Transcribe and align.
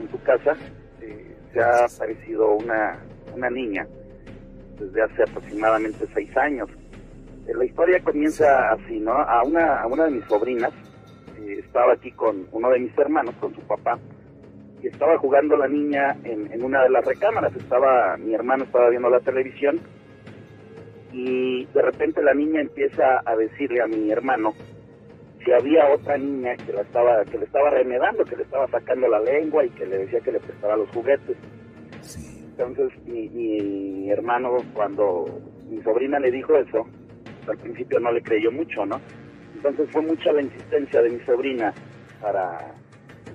En 0.00 0.08
tu 0.08 0.18
casa 0.22 0.56
eh, 1.00 1.36
se 1.52 1.60
ha 1.60 1.84
aparecido 1.84 2.54
una, 2.54 2.98
una 3.34 3.50
niña 3.50 3.86
desde 4.78 5.02
hace 5.02 5.22
aproximadamente 5.22 6.06
seis 6.14 6.34
años. 6.36 6.68
Eh, 7.46 7.54
la 7.54 7.64
historia 7.64 8.00
comienza 8.02 8.72
así, 8.72 8.98
¿no? 9.00 9.12
A 9.12 9.42
una, 9.42 9.80
a 9.82 9.86
una 9.86 10.04
de 10.04 10.12
mis 10.12 10.24
sobrinas, 10.24 10.72
eh, 11.38 11.56
estaba 11.58 11.92
aquí 11.94 12.12
con 12.12 12.46
uno 12.52 12.70
de 12.70 12.78
mis 12.78 12.96
hermanos, 12.96 13.34
con 13.40 13.54
su 13.54 13.60
papá, 13.62 13.98
y 14.82 14.88
estaba 14.88 15.18
jugando 15.18 15.56
la 15.56 15.68
niña 15.68 16.16
en, 16.24 16.50
en 16.52 16.62
una 16.64 16.82
de 16.82 16.90
las 16.90 17.04
recámaras. 17.04 17.54
Estaba, 17.54 18.16
mi 18.16 18.34
hermano 18.34 18.64
estaba 18.64 18.88
viendo 18.90 19.10
la 19.10 19.20
televisión 19.20 19.80
y 21.12 21.66
de 21.66 21.82
repente 21.82 22.22
la 22.22 22.32
niña 22.32 22.60
empieza 22.62 23.22
a 23.24 23.36
decirle 23.36 23.82
a 23.82 23.86
mi 23.86 24.10
hermano 24.10 24.54
si 25.44 25.52
había 25.52 25.92
otra 25.92 26.16
niña 26.18 26.56
que 26.56 26.72
la 26.72 26.82
estaba 26.82 27.24
que 27.24 27.38
le 27.38 27.44
estaba 27.44 27.70
remedando, 27.70 28.24
que 28.24 28.36
le 28.36 28.42
estaba 28.42 28.68
sacando 28.68 29.08
la 29.08 29.20
lengua 29.20 29.64
y 29.64 29.70
que 29.70 29.86
le 29.86 29.98
decía 29.98 30.20
que 30.20 30.32
le 30.32 30.40
prestara 30.40 30.76
los 30.76 30.88
juguetes. 30.90 31.36
Entonces 32.58 32.92
mi, 33.06 33.28
mi 33.28 34.10
hermano 34.10 34.58
cuando 34.74 35.26
mi 35.68 35.82
sobrina 35.82 36.18
le 36.18 36.30
dijo 36.30 36.56
eso, 36.56 36.86
al 37.48 37.58
principio 37.58 37.98
no 38.00 38.12
le 38.12 38.22
creyó 38.22 38.52
mucho, 38.52 38.84
¿no? 38.86 39.00
Entonces 39.56 39.88
fue 39.90 40.02
mucha 40.02 40.32
la 40.32 40.42
insistencia 40.42 41.02
de 41.02 41.10
mi 41.10 41.20
sobrina 41.20 41.72
para 42.20 42.58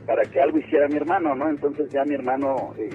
para 0.05 0.24
que 0.24 0.40
algo 0.40 0.58
hiciera 0.58 0.88
mi 0.88 0.96
hermano, 0.96 1.36
¿no? 1.36 1.50
Entonces 1.50 1.90
ya 1.92 2.04
mi 2.05 2.16
hermano 2.16 2.74
eh, 2.77 2.90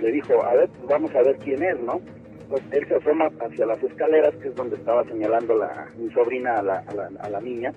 le 0.00 0.12
dijo, 0.12 0.42
a 0.42 0.54
ver, 0.54 0.70
pues 0.70 0.88
vamos 0.88 1.14
a 1.14 1.22
ver 1.22 1.36
quién 1.36 1.62
es, 1.62 1.78
¿no? 1.80 2.00
Pues 2.48 2.62
él 2.72 2.88
se 2.88 2.96
asoma 2.96 3.30
hacia 3.40 3.66
las 3.66 3.82
escaleras, 3.82 4.34
que 4.36 4.48
es 4.48 4.54
donde 4.54 4.76
estaba 4.76 5.04
señalando 5.04 5.56
la, 5.56 5.88
mi 5.96 6.10
sobrina 6.12 6.58
a 6.58 6.62
la, 6.62 6.78
a 6.78 6.94
la, 6.94 7.10
a 7.20 7.28
la 7.28 7.40
niña, 7.40 7.72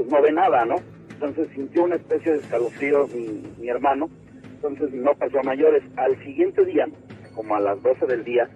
pues 0.00 0.10
no 0.10 0.22
ve 0.22 0.32
nada, 0.32 0.64
¿no? 0.64 0.76
Entonces 1.12 1.46
sintió 1.54 1.84
una 1.84 1.96
especie 1.96 2.32
de 2.32 2.38
escalofrío 2.38 3.06
mi, 3.08 3.52
mi 3.58 3.68
hermano, 3.68 4.08
entonces 4.54 4.90
no 4.94 5.12
pasó 5.14 5.40
a 5.40 5.42
mayores. 5.42 5.82
Al 5.98 6.16
siguiente 6.24 6.64
día, 6.64 6.86
como 7.34 7.54
a 7.54 7.60
las 7.60 7.82
12 7.82 8.06
del 8.06 8.24
día, 8.24 8.48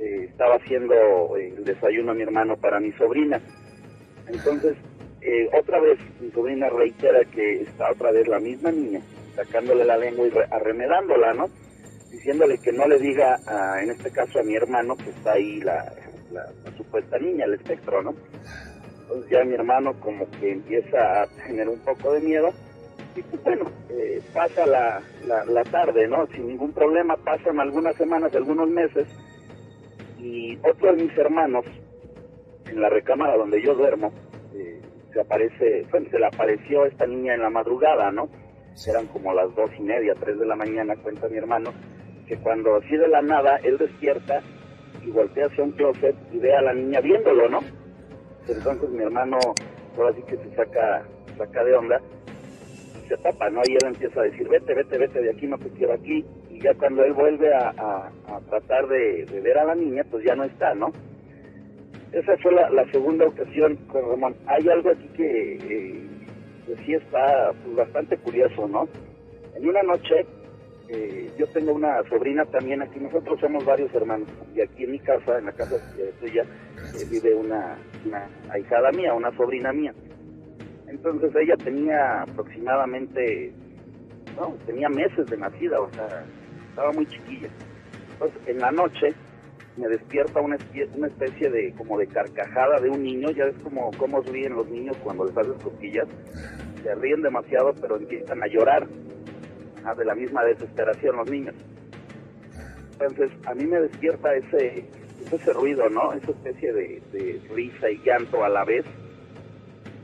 eh, 0.00 0.26
estaba 0.28 0.56
haciendo 0.56 0.92
eh, 1.36 1.54
el 1.56 1.64
desayuno 1.64 2.10
a 2.10 2.14
mi 2.16 2.22
hermano 2.22 2.56
para 2.56 2.80
mi 2.80 2.90
sobrina. 2.94 3.40
Entonces, 4.26 4.76
eh, 5.20 5.48
otra 5.56 5.78
vez 5.78 5.96
mi 6.20 6.28
sobrina 6.32 6.68
reitera 6.70 7.20
que 7.26 7.62
está 7.62 7.92
otra 7.92 8.10
vez 8.10 8.26
la 8.26 8.40
misma 8.40 8.72
niña, 8.72 9.00
sacándole 9.36 9.84
la 9.84 9.96
lengua 9.96 10.26
y 10.26 10.30
re- 10.30 10.48
arremedándola, 10.50 11.34
¿no? 11.34 11.50
Diciéndole 12.10 12.58
que 12.58 12.72
no 12.72 12.88
le 12.88 12.98
diga, 12.98 13.38
a, 13.46 13.80
en 13.80 13.90
este 13.90 14.10
caso 14.10 14.40
a 14.40 14.42
mi 14.42 14.56
hermano, 14.56 14.96
que 14.96 15.10
está 15.10 15.34
ahí 15.34 15.60
la- 15.60 15.92
la 16.32 16.76
supuesta 16.76 17.16
niña, 17.18 17.44
el 17.44 17.54
espectro, 17.54 18.02
¿no? 18.02 18.12
Ya 19.30 19.44
mi 19.44 19.54
hermano 19.54 19.94
como 20.00 20.28
que 20.30 20.52
empieza 20.52 21.22
a 21.22 21.26
tener 21.46 21.68
un 21.68 21.78
poco 21.80 22.12
de 22.12 22.20
miedo 22.20 22.50
y 23.16 23.22
pues 23.22 23.42
bueno, 23.42 23.64
eh, 23.88 24.20
pasa 24.32 24.66
la, 24.66 25.02
la, 25.26 25.44
la 25.44 25.64
tarde, 25.64 26.06
¿no? 26.06 26.26
Sin 26.28 26.46
ningún 26.46 26.72
problema, 26.72 27.16
pasan 27.16 27.58
algunas 27.58 27.96
semanas, 27.96 28.34
algunos 28.34 28.68
meses 28.68 29.08
y 30.18 30.56
otro 30.58 30.94
de 30.94 31.04
mis 31.04 31.16
hermanos 31.18 31.64
en 32.66 32.80
la 32.80 32.88
recámara 32.88 33.36
donde 33.36 33.62
yo 33.62 33.74
duermo 33.74 34.12
eh, 34.54 34.80
se 35.12 35.20
aparece, 35.20 35.86
bueno, 35.90 36.08
se 36.10 36.18
le 36.18 36.26
apareció 36.26 36.84
esta 36.84 37.06
niña 37.06 37.34
en 37.34 37.42
la 37.42 37.50
madrugada, 37.50 38.10
¿no? 38.10 38.28
Eran 38.86 39.06
como 39.08 39.34
las 39.34 39.54
dos 39.54 39.70
y 39.78 39.82
media, 39.82 40.14
tres 40.14 40.38
de 40.38 40.46
la 40.46 40.56
mañana, 40.56 40.94
cuenta 40.96 41.28
mi 41.28 41.36
hermano, 41.36 41.72
que 42.26 42.36
cuando 42.38 42.76
así 42.76 42.96
de 42.96 43.08
la 43.08 43.20
nada 43.20 43.56
él 43.62 43.76
despierta 43.76 44.40
y 45.04 45.10
voltea 45.10 45.46
hacia 45.46 45.64
un 45.64 45.72
closet 45.72 46.14
y 46.32 46.38
ve 46.38 46.54
a 46.54 46.62
la 46.62 46.72
niña 46.72 47.00
viéndolo, 47.00 47.48
¿no? 47.48 47.60
Entonces 48.50 48.90
mi 48.90 49.02
hermano, 49.02 49.56
ahora 49.96 50.14
sí 50.14 50.22
que 50.22 50.36
se 50.36 50.54
saca, 50.54 51.04
saca 51.36 51.64
de 51.64 51.74
onda 51.74 52.00
se 53.10 53.16
tapa, 53.18 53.50
¿no? 53.50 53.66
Y 53.66 53.76
él 53.76 53.86
empieza 53.86 54.20
a 54.20 54.24
decir, 54.24 54.48
vete, 54.48 54.72
vete, 54.72 54.96
vete 54.96 55.20
de 55.20 55.30
aquí, 55.30 55.46
no 55.46 55.58
te 55.58 55.68
quiero 55.70 55.94
aquí. 55.94 56.24
Y 56.48 56.60
ya 56.60 56.72
cuando 56.74 57.04
él 57.04 57.12
vuelve 57.12 57.52
a, 57.52 58.08
tratar 58.48 58.86
de, 58.86 59.24
ver 59.42 59.58
a 59.58 59.64
la 59.64 59.74
niña, 59.74 60.04
pues 60.08 60.24
ya 60.24 60.36
no 60.36 60.44
está, 60.44 60.74
¿no? 60.74 60.92
Esa 62.12 62.36
fue 62.38 62.52
la, 62.52 62.90
segunda 62.92 63.26
ocasión 63.26 63.76
con 63.88 64.08
Ramón. 64.08 64.36
Hay 64.46 64.68
algo 64.68 64.90
aquí 64.90 65.08
que, 65.16 65.54
eh, 65.56 66.08
que 66.66 66.76
sí 66.84 66.94
está 66.94 67.52
pues, 67.64 67.76
bastante 67.76 68.16
curioso, 68.18 68.68
¿no? 68.68 68.88
En 69.56 69.68
una 69.68 69.82
noche, 69.82 70.24
eh, 70.92 71.30
yo 71.38 71.46
tengo 71.48 71.72
una 71.72 72.02
sobrina 72.08 72.44
también 72.46 72.82
aquí, 72.82 72.98
nosotros 72.98 73.38
somos 73.40 73.64
varios 73.64 73.94
hermanos, 73.94 74.28
y 74.54 74.60
aquí 74.60 74.84
en 74.84 74.92
mi 74.92 74.98
casa, 74.98 75.38
en 75.38 75.46
la 75.46 75.52
casa 75.52 75.76
tuya, 76.18 76.42
eh, 76.42 77.04
vive 77.08 77.34
una, 77.34 77.78
una 78.04 78.28
ahijada 78.50 78.90
mía, 78.90 79.14
una 79.14 79.30
sobrina 79.36 79.72
mía. 79.72 79.94
Entonces 80.88 81.30
ella 81.36 81.56
tenía 81.56 82.22
aproximadamente, 82.22 83.52
no, 84.36 84.56
tenía 84.66 84.88
meses 84.88 85.26
de 85.26 85.36
nacida, 85.36 85.80
o 85.80 85.90
sea, 85.92 86.24
estaba 86.68 86.90
muy 86.92 87.06
chiquilla. 87.06 87.48
Entonces 88.14 88.48
en 88.48 88.58
la 88.58 88.72
noche 88.72 89.14
me 89.76 89.88
despierta 89.88 90.40
una 90.40 90.56
especie, 90.56 90.88
una 90.96 91.06
especie 91.06 91.50
de 91.50 91.72
como 91.74 91.98
de 91.98 92.08
carcajada 92.08 92.80
de 92.80 92.90
un 92.90 93.02
niño, 93.04 93.30
ya 93.30 93.44
ves 93.44 93.56
como 93.62 93.92
cómo 93.96 94.20
ríen 94.22 94.54
los 94.54 94.68
niños 94.68 94.96
cuando 95.04 95.24
les 95.24 95.36
haces 95.36 95.62
cosquillas, 95.62 96.08
se 96.82 96.94
ríen 96.96 97.22
demasiado 97.22 97.72
pero 97.80 97.96
empiezan 97.96 98.42
a 98.42 98.46
llorar, 98.48 98.88
de 99.94 100.04
la 100.04 100.14
misma 100.14 100.44
desesperación 100.44 101.16
los 101.16 101.30
niños. 101.30 101.54
Entonces 102.92 103.30
a 103.46 103.54
mí 103.54 103.64
me 103.64 103.80
despierta 103.80 104.34
ese, 104.34 104.84
ese 105.32 105.52
ruido, 105.52 105.88
¿no? 105.88 106.12
Esa 106.12 106.30
especie 106.30 106.72
de, 106.72 107.40
risa 107.54 107.90
y 107.90 107.98
llanto 108.04 108.44
a 108.44 108.48
la 108.48 108.64
vez. 108.64 108.84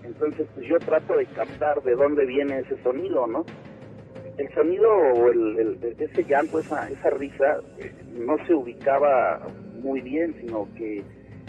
Entonces 0.02 0.46
pues 0.54 0.66
yo 0.66 0.78
trato 0.78 1.16
de 1.16 1.26
captar 1.26 1.82
de 1.82 1.94
dónde 1.94 2.24
viene 2.24 2.60
ese 2.60 2.80
sonido, 2.82 3.26
¿no? 3.26 3.44
el 4.38 4.52
sonido 4.52 4.90
o 4.90 5.30
el, 5.30 5.78
ese 5.98 6.24
llanto, 6.24 6.58
esa, 6.58 6.90
esa 6.90 7.08
risa, 7.10 7.58
eh, 7.78 7.90
no 8.18 8.36
se 8.46 8.54
ubicaba 8.54 9.40
muy 9.80 10.02
bien, 10.02 10.34
sino 10.40 10.68
que 10.76 11.02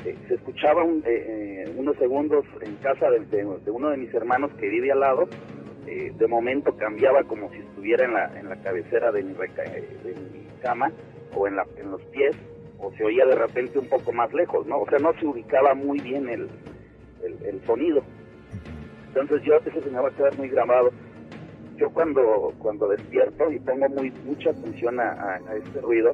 eh, 0.05 0.15
se 0.27 0.35
escuchaba 0.35 0.85
eh, 1.05 1.69
unos 1.75 1.97
segundos 1.97 2.45
en 2.61 2.75
casa 2.75 3.09
de 3.09 3.45
uno 3.71 3.89
de 3.89 3.97
mis 3.97 4.13
hermanos 4.13 4.51
que 4.59 4.69
vive 4.69 4.91
al 4.91 5.01
lado. 5.01 5.27
Eh, 5.87 6.11
de 6.15 6.27
momento 6.27 6.75
cambiaba 6.77 7.23
como 7.23 7.49
si 7.51 7.59
estuviera 7.59 8.05
en 8.05 8.13
la, 8.13 8.39
en 8.39 8.49
la 8.49 8.61
cabecera 8.61 9.11
de 9.11 9.23
mi, 9.23 9.33
reca- 9.33 9.63
eh, 9.75 9.97
de 10.03 10.15
mi 10.15 10.47
cama 10.61 10.91
o 11.33 11.47
en, 11.47 11.55
la, 11.55 11.65
en 11.77 11.91
los 11.91 12.01
pies, 12.07 12.35
o 12.79 12.91
se 12.93 13.03
oía 13.05 13.25
de 13.25 13.35
repente 13.35 13.79
un 13.79 13.87
poco 13.89 14.11
más 14.13 14.31
lejos, 14.33 14.65
¿no? 14.67 14.79
O 14.79 14.89
sea, 14.89 14.99
no 14.99 15.13
se 15.19 15.25
ubicaba 15.25 15.73
muy 15.75 15.99
bien 16.01 16.29
el, 16.29 16.49
el, 17.23 17.65
sonido. 17.65 18.03
Entonces 19.07 19.41
yo, 19.45 19.55
eso 19.55 19.81
se 19.81 19.89
me 19.91 19.99
va 19.99 20.09
a 20.09 20.15
quedar 20.15 20.35
muy 20.37 20.49
grabado 20.49 20.91
yo 21.77 21.89
cuando 21.91 22.53
cuando 22.59 22.87
despierto 22.89 23.51
y 23.51 23.59
pongo 23.59 23.87
muy 23.89 24.11
mucha 24.23 24.49
atención 24.49 24.99
a, 24.99 25.11
a- 25.11 25.39
este 25.57 25.79
ruido, 25.81 26.11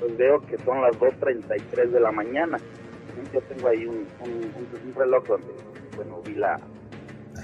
pues 0.00 0.16
veo 0.16 0.40
que 0.46 0.56
son 0.64 0.80
las 0.82 0.92
2.33 0.96 1.90
de 1.90 2.00
la 2.00 2.10
mañana. 2.12 2.58
Yo 3.32 3.40
tengo 3.42 3.68
ahí 3.68 3.84
un, 3.86 4.08
un- 4.20 4.52
un- 4.54 4.80
un 4.88 4.94
reloj 4.94 5.26
donde, 5.26 5.52
bueno, 5.96 6.22
vi 6.22 6.34
la, 6.34 6.58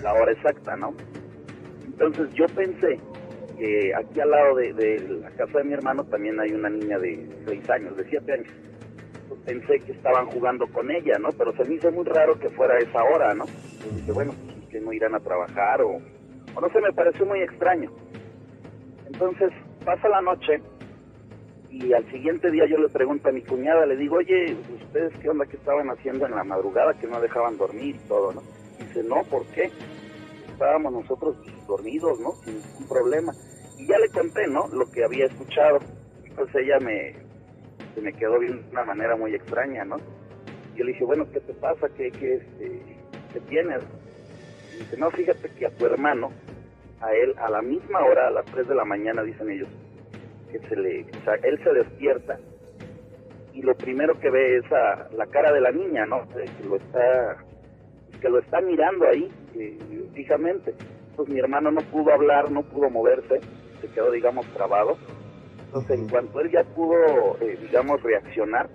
la 0.02 0.12
hora 0.14 0.32
exacta, 0.32 0.76
¿no? 0.76 0.92
Entonces 2.00 2.32
yo 2.34 2.46
pensé 2.46 2.98
que 3.58 3.94
aquí 3.94 4.20
al 4.20 4.30
lado 4.30 4.56
de, 4.56 5.18
la 5.20 5.30
casa 5.32 5.58
de 5.58 5.64
mi 5.64 5.74
hermano 5.74 6.02
también 6.04 6.40
hay 6.40 6.50
una 6.52 6.70
niña 6.70 6.98
de 6.98 7.28
6 7.44 7.70
años, 7.70 7.96
de 7.98 8.04
7 8.04 8.32
años. 8.32 8.48
Pensé 9.44 9.80
que 9.80 9.92
estaban 9.92 10.26
jugando 10.26 10.66
con 10.68 10.90
ella, 10.90 11.18
¿no? 11.18 11.28
Pero 11.36 11.54
se 11.56 11.64
me 11.64 11.74
hizo 11.74 11.92
muy 11.92 12.06
raro 12.06 12.38
que 12.38 12.48
fuera 12.50 12.78
esa 12.78 13.04
hora, 13.04 13.34
¿no? 13.34 13.44
Entonces 13.44 13.96
dije, 13.96 14.12
bueno, 14.12 14.32
pues 14.46 14.66
que 14.70 14.80
no 14.80 14.94
irán 14.94 15.14
a 15.14 15.20
trabajar 15.20 15.82
o, 15.82 16.00
o 16.54 16.60
no 16.60 16.70
sé, 16.72 16.80
me 16.80 16.92
pareció 16.92 17.26
muy 17.26 17.42
extraño. 17.42 17.90
Entonces 19.06 19.50
pasa 19.84 20.08
la 20.08 20.22
noche 20.22 20.62
y 21.70 21.92
al 21.92 22.10
siguiente 22.10 22.50
día 22.50 22.64
yo 22.66 22.78
le 22.78 22.88
pregunto 22.88 23.28
a 23.28 23.32
mi 23.32 23.42
cuñada, 23.42 23.84
le 23.84 23.96
digo, 23.96 24.16
oye, 24.16 24.56
¿ustedes 24.86 25.12
qué 25.20 25.28
onda 25.28 25.44
que 25.44 25.56
estaban 25.56 25.90
haciendo 25.90 26.24
en 26.24 26.34
la 26.34 26.44
madrugada 26.44 26.94
que 26.94 27.06
no 27.06 27.20
dejaban 27.20 27.58
dormir 27.58 27.96
y 27.96 28.08
todo, 28.08 28.32
no? 28.32 28.42
Dice, 28.78 29.02
no, 29.04 29.22
¿por 29.24 29.44
qué? 29.48 29.70
Estábamos 30.60 30.92
nosotros 30.92 31.36
dormidos, 31.66 32.20
¿no? 32.20 32.32
Sin 32.44 32.60
ningún 32.60 32.86
problema. 32.86 33.32
Y 33.78 33.86
ya 33.86 33.98
le 33.98 34.10
conté, 34.10 34.46
¿no? 34.46 34.68
Lo 34.68 34.90
que 34.90 35.02
había 35.02 35.24
escuchado. 35.24 35.78
Entonces 36.22 36.54
ella 36.54 36.78
me, 36.80 37.14
se 37.94 38.02
me 38.02 38.12
quedó 38.12 38.38
viendo 38.38 38.60
de 38.60 38.68
una 38.70 38.84
manera 38.84 39.16
muy 39.16 39.34
extraña, 39.34 39.86
¿no? 39.86 39.96
Yo 40.76 40.84
le 40.84 40.92
dije, 40.92 41.02
bueno, 41.06 41.26
¿qué 41.32 41.40
te 41.40 41.54
pasa? 41.54 41.88
¿Qué, 41.96 42.10
qué, 42.10 42.34
este, 42.34 42.82
qué 43.32 43.40
tienes? 43.48 43.80
Y 44.74 44.80
dice, 44.80 44.98
no, 44.98 45.10
fíjate 45.10 45.48
que 45.48 45.64
a 45.64 45.70
tu 45.70 45.86
hermano, 45.86 46.30
a 47.00 47.10
él, 47.14 47.34
a 47.38 47.48
la 47.48 47.62
misma 47.62 48.04
hora, 48.04 48.28
a 48.28 48.30
las 48.30 48.44
3 48.44 48.68
de 48.68 48.74
la 48.74 48.84
mañana, 48.84 49.22
dicen 49.22 49.48
ellos, 49.48 49.68
que 50.52 50.58
se 50.58 50.76
le, 50.76 51.04
o 51.04 51.24
sea, 51.24 51.36
él 51.36 51.58
se 51.64 51.72
despierta 51.72 52.38
y 53.54 53.62
lo 53.62 53.74
primero 53.76 54.12
que 54.20 54.28
ve 54.28 54.58
es 54.58 54.70
a 54.70 55.08
la 55.16 55.24
cara 55.24 55.54
de 55.54 55.62
la 55.62 55.72
niña, 55.72 56.04
¿no? 56.04 56.28
Que 56.28 56.44
que 56.44 56.68
lo 56.68 56.76
está, 56.76 57.38
que 58.20 58.28
lo 58.28 58.40
está 58.40 58.60
mirando 58.60 59.08
ahí 59.08 59.30
eh, 59.54 59.78
fijamente. 60.20 60.74
Pues 61.16 61.28
mi 61.28 61.38
hermano 61.38 61.70
no 61.70 61.80
pudo 61.80 62.12
hablar, 62.12 62.50
no 62.50 62.62
pudo 62.62 62.90
moverse, 62.90 63.40
se 63.80 63.88
quedó, 63.88 64.10
digamos, 64.10 64.46
trabado. 64.48 64.96
Entonces, 65.66 65.98
en 65.98 66.08
cuanto 66.08 66.40
él 66.40 66.50
ya 66.50 66.64
pudo, 66.64 67.36
eh, 67.40 67.58
digamos, 67.60 68.02
reaccionar, 68.02 68.68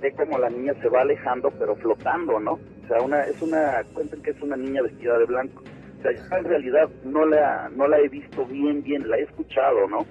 ve 0.00 0.12
como 0.12 0.38
la 0.38 0.50
niña 0.50 0.74
se 0.80 0.88
va 0.88 1.00
alejando, 1.00 1.50
pero 1.58 1.74
flotando, 1.76 2.38
¿no? 2.38 2.52
O 2.52 2.86
sea, 2.88 3.00
una, 3.02 3.22
es 3.24 3.40
una, 3.42 3.82
cuenten 3.92 4.22
que 4.22 4.30
es 4.30 4.40
una 4.40 4.56
niña 4.56 4.82
vestida 4.82 5.18
de 5.18 5.24
blanco. 5.24 5.62
en 6.04 6.44
realidad 6.44 6.88
no 7.04 7.26
la, 7.26 7.68
no 7.74 7.88
la 7.88 7.98
he 7.98 8.08
visto 8.08 8.44
bien, 8.46 8.82
bien, 8.82 9.08
la 9.08 9.18
he 9.18 9.22
escuchado, 9.22 9.88
¿no? 9.88 10.06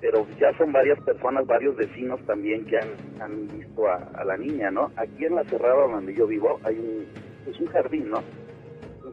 Pero 0.00 0.26
ya 0.38 0.52
son 0.58 0.72
varias 0.72 1.00
personas, 1.00 1.46
varios 1.46 1.76
vecinos 1.76 2.20
también 2.26 2.66
que 2.66 2.78
han, 2.78 3.48
visto 3.48 3.86
a, 3.88 4.24
la 4.24 4.36
niña, 4.36 4.70
¿no? 4.70 4.90
Aquí 4.96 5.24
en 5.24 5.36
la 5.36 5.44
cerrada 5.44 5.86
donde 5.86 6.14
yo 6.14 6.26
vivo 6.26 6.58
hay 6.64 6.78
un, 6.78 7.06
pues 7.44 7.58
un 7.60 7.66
jardín, 7.68 8.10
¿no? 8.10 8.22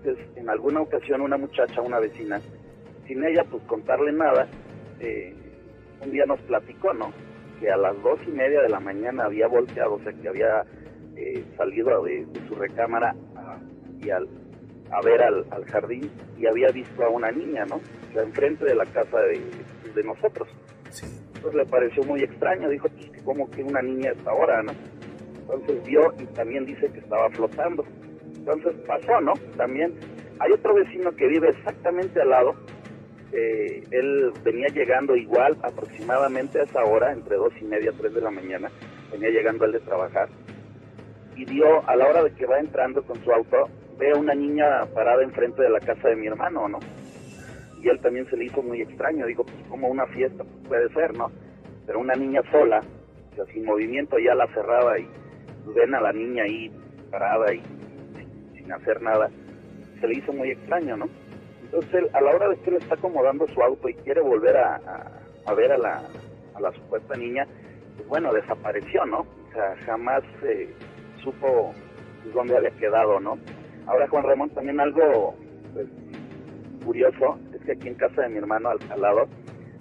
Entonces, 0.04 0.26
en 0.36 0.50
alguna 0.50 0.82
ocasión 0.82 1.22
una 1.22 1.38
muchacha, 1.38 1.82
una 1.82 2.00
vecina, 2.00 2.42
sin 3.08 3.24
ella 3.24 3.44
pues 3.44 3.62
contarle 3.64 4.12
nada, 4.12 4.48
eh, 5.00 5.34
un 6.04 6.12
día 6.12 6.26
nos 6.26 6.40
platicó, 6.42 6.94
¿no? 6.94 7.14
Que 7.60 7.70
a 7.70 7.78
las 7.78 8.02
dos 8.02 8.20
y 8.28 8.32
media 8.32 8.62
de 8.62 8.70
la 8.70 8.80
mañana 8.80 9.26
había 9.26 9.48
volteado, 9.48 9.96
o 9.96 10.00
sea, 10.00 10.12
que 10.14 10.28
había 10.28 10.66
eh, 11.16 11.44
salido 11.56 12.04
de, 12.04 12.26
su 12.48 12.56
recámara 12.56 13.16
y 14.00 14.10
al, 14.10 14.28
a 14.92 15.02
ver 15.02 15.22
al, 15.22 15.46
jardín 15.66 16.10
y 16.40 16.48
había 16.48 16.70
visto 16.70 17.04
a 17.04 17.10
una 17.10 17.32
niña, 17.32 17.66
¿no? 17.66 17.76
O 17.76 18.14
sea, 18.14 18.24
enfrente 18.24 18.66
de 18.66 18.74
la 18.74 18.86
casa 18.88 19.20
de, 19.20 20.04
nosotros. 20.04 20.48
Entonces 21.36 21.54
le 21.54 21.66
pareció 21.66 22.04
muy 22.04 22.24
extraño, 22.24 22.70
dijo, 22.70 22.88
pues, 22.90 23.24
¿cómo 23.24 23.50
que 23.52 23.64
una 23.64 23.82
niña 23.82 24.12
está 24.12 24.32
ahora, 24.32 24.64
no? 24.64 24.72
Entonces 25.42 25.84
vio 25.86 26.14
y 26.18 26.26
también 26.28 26.66
dice 26.66 26.90
que 26.92 27.00
estaba 27.00 27.30
flotando. 27.30 27.86
Entonces 28.42 28.74
pasó, 28.88 29.22
¿no? 29.22 29.34
También 29.56 29.94
hay 30.40 30.52
otro 30.52 30.74
vecino 30.74 31.12
que 31.12 31.28
vive 31.28 31.50
exactamente 31.50 32.20
al 32.20 32.32
lado. 32.32 32.56
Eh, 33.32 33.84
él 33.92 34.34
venía 34.44 34.68
llegando 34.70 35.16
igual 35.16 35.56
aproximadamente 35.62 36.60
a 36.60 36.64
esa 36.64 36.84
hora, 36.84 37.14
entre 37.14 37.36
dos 37.36 37.54
y 37.62 37.66
media, 37.66 37.92
tres 37.96 38.16
de 38.16 38.22
la 38.22 38.32
mañana, 38.32 38.70
venía 39.12 39.30
llegando 39.30 39.66
él 39.66 39.74
de 39.74 39.80
trabajar 39.82 40.28
y 41.36 41.46
vio 41.46 41.88
a 41.88 41.96
la 41.96 42.08
hora 42.08 42.24
de 42.24 42.32
que 42.34 42.48
va 42.48 42.60
entrando 42.60 43.04
con 43.04 43.24
su 43.24 43.32
auto, 43.32 43.70
ve 44.00 44.12
a 44.12 44.18
una 44.18 44.34
niña 44.34 44.86
parada 44.96 45.22
enfrente 45.22 45.62
de 45.62 45.70
la 45.70 45.80
casa 45.80 46.10
de 46.10 46.16
mi 46.16 46.26
hermano, 46.26 46.68
¿no? 46.68 46.80
Y 47.80 47.90
él 47.90 48.00
también 48.00 48.28
se 48.28 48.38
le 48.38 48.46
hizo 48.46 48.64
muy 48.64 48.82
extraño, 48.82 49.28
digo, 49.28 49.44
pues 49.44 49.58
como 49.70 49.88
una 49.88 50.08
fiesta 50.08 50.44
puede 50.68 50.90
ser, 50.90 51.16
¿no? 51.16 51.32
Pero 51.86 52.00
una 52.00 52.16
niña 52.16 52.42
sola, 52.52 52.82
o 53.32 53.36
sea, 53.36 53.46
sin 53.54 53.66
movimiento 53.66 54.18
ya 54.18 54.34
la 54.34 54.48
cerrada 54.48 54.98
y 54.98 55.08
ven 55.76 55.94
a 55.94 56.02
la 56.02 56.12
niña 56.12 56.44
ahí 56.44 56.72
parada 57.12 57.54
y 57.54 57.62
hacer 58.72 59.02
nada, 59.02 59.30
se 60.00 60.08
le 60.08 60.18
hizo 60.18 60.34
muy 60.34 60.52
extraño, 60.52 60.98
¿no? 60.98 61.10
Entonces 61.64 61.94
él, 61.94 62.10
a 62.14 62.22
la 62.22 62.32
hora 62.32 62.50
de 62.50 62.58
que 62.58 62.70
él 62.70 62.76
está 62.78 62.96
acomodando 62.96 63.48
su 63.48 63.62
auto 63.62 63.88
y 63.88 63.94
quiere 63.96 64.22
volver 64.22 64.58
a, 64.58 64.82
a, 65.46 65.54
ver 65.54 65.72
a 65.72 65.78
la, 65.78 66.02
a 66.56 66.60
la 66.60 66.72
supuesta 66.74 67.16
niña, 67.16 67.48
pues 67.96 68.08
bueno, 68.10 68.34
desapareció, 68.34 69.06
¿no? 69.06 69.20
O 69.20 69.54
sea, 69.54 69.76
jamás 69.86 70.24
supo 71.24 71.74
dónde 72.34 72.58
había 72.58 72.72
quedado, 72.72 73.20
¿no? 73.20 73.38
Ahora, 73.88 74.08
Juan 74.08 74.24
Ramón, 74.24 74.50
también 74.52 74.80
algo 74.80 75.36
pues, 75.74 75.88
curioso 76.84 77.40
es 77.54 77.62
que 77.62 77.74
aquí 77.74 77.88
en 77.88 77.96
casa 77.96 78.24
de 78.24 78.30
mi 78.30 78.38
hermano, 78.38 78.70
al, 78.70 79.02
lado, 79.02 79.28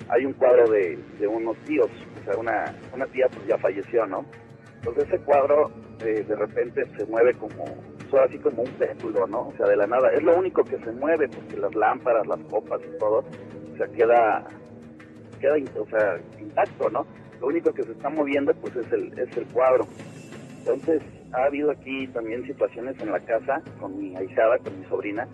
hay 0.09 0.25
un 0.25 0.33
cuadro 0.35 0.71
de, 0.71 0.99
unos 1.27 1.57
tíos, 1.65 1.91
o 2.21 2.25
sea, 2.25 2.39
una, 2.39 2.75
una 2.95 3.07
tía 3.07 3.27
pues 3.29 3.47
ya 3.47 3.59
falleció, 3.59 4.07
¿no? 4.07 4.25
Entonces 4.77 5.05
ese 5.09 5.19
cuadro 5.25 5.71
eh, 6.05 6.25
de 6.27 6.37
repente 6.37 6.85
se 6.97 7.05
mueve 7.07 7.35
como, 7.35 7.65
así 8.19 8.39
como 8.39 8.63
un 8.63 8.71
péndulo, 8.73 9.27
¿no? 9.27 9.49
O 9.49 9.55
sea, 9.57 9.67
de 9.67 9.77
la 9.77 9.87
nada. 9.87 10.11
Es 10.13 10.23
lo 10.23 10.37
único 10.37 10.65
que 10.65 10.79
se 10.79 10.93
mueve, 10.93 11.29
porque 11.29 11.57
las 11.57 11.75
lámparas, 11.75 12.27
las 12.27 12.41
copas 12.51 12.81
y 12.83 12.99
todo, 12.99 13.25
o 13.73 13.77
sea, 13.77 13.87
queda, 13.89 14.45
queda 15.41 15.55
o 15.79 15.87
sea, 15.87 16.19
intacto, 16.41 16.91
¿no? 16.91 17.07
Lo 17.41 17.47
único 17.47 17.73
que 17.73 17.83
se 17.83 17.93
está 17.93 18.09
moviendo, 18.11 18.53
pues, 18.55 18.77
es 18.77 18.93
el, 18.93 19.19
es 19.19 19.37
el 19.37 19.47
cuadro. 19.47 19.87
Entonces, 20.59 21.03
ha 21.33 21.45
habido 21.45 21.71
aquí 21.71 22.07
también 22.09 22.45
situaciones 22.45 23.01
en 23.01 23.13
la 23.13 23.21
casa 23.21 23.63
con 23.79 23.97
mi 23.99 24.17
ahijada, 24.17 24.59
con 24.59 24.79
mi 24.79 24.85
sobrina, 24.87 25.27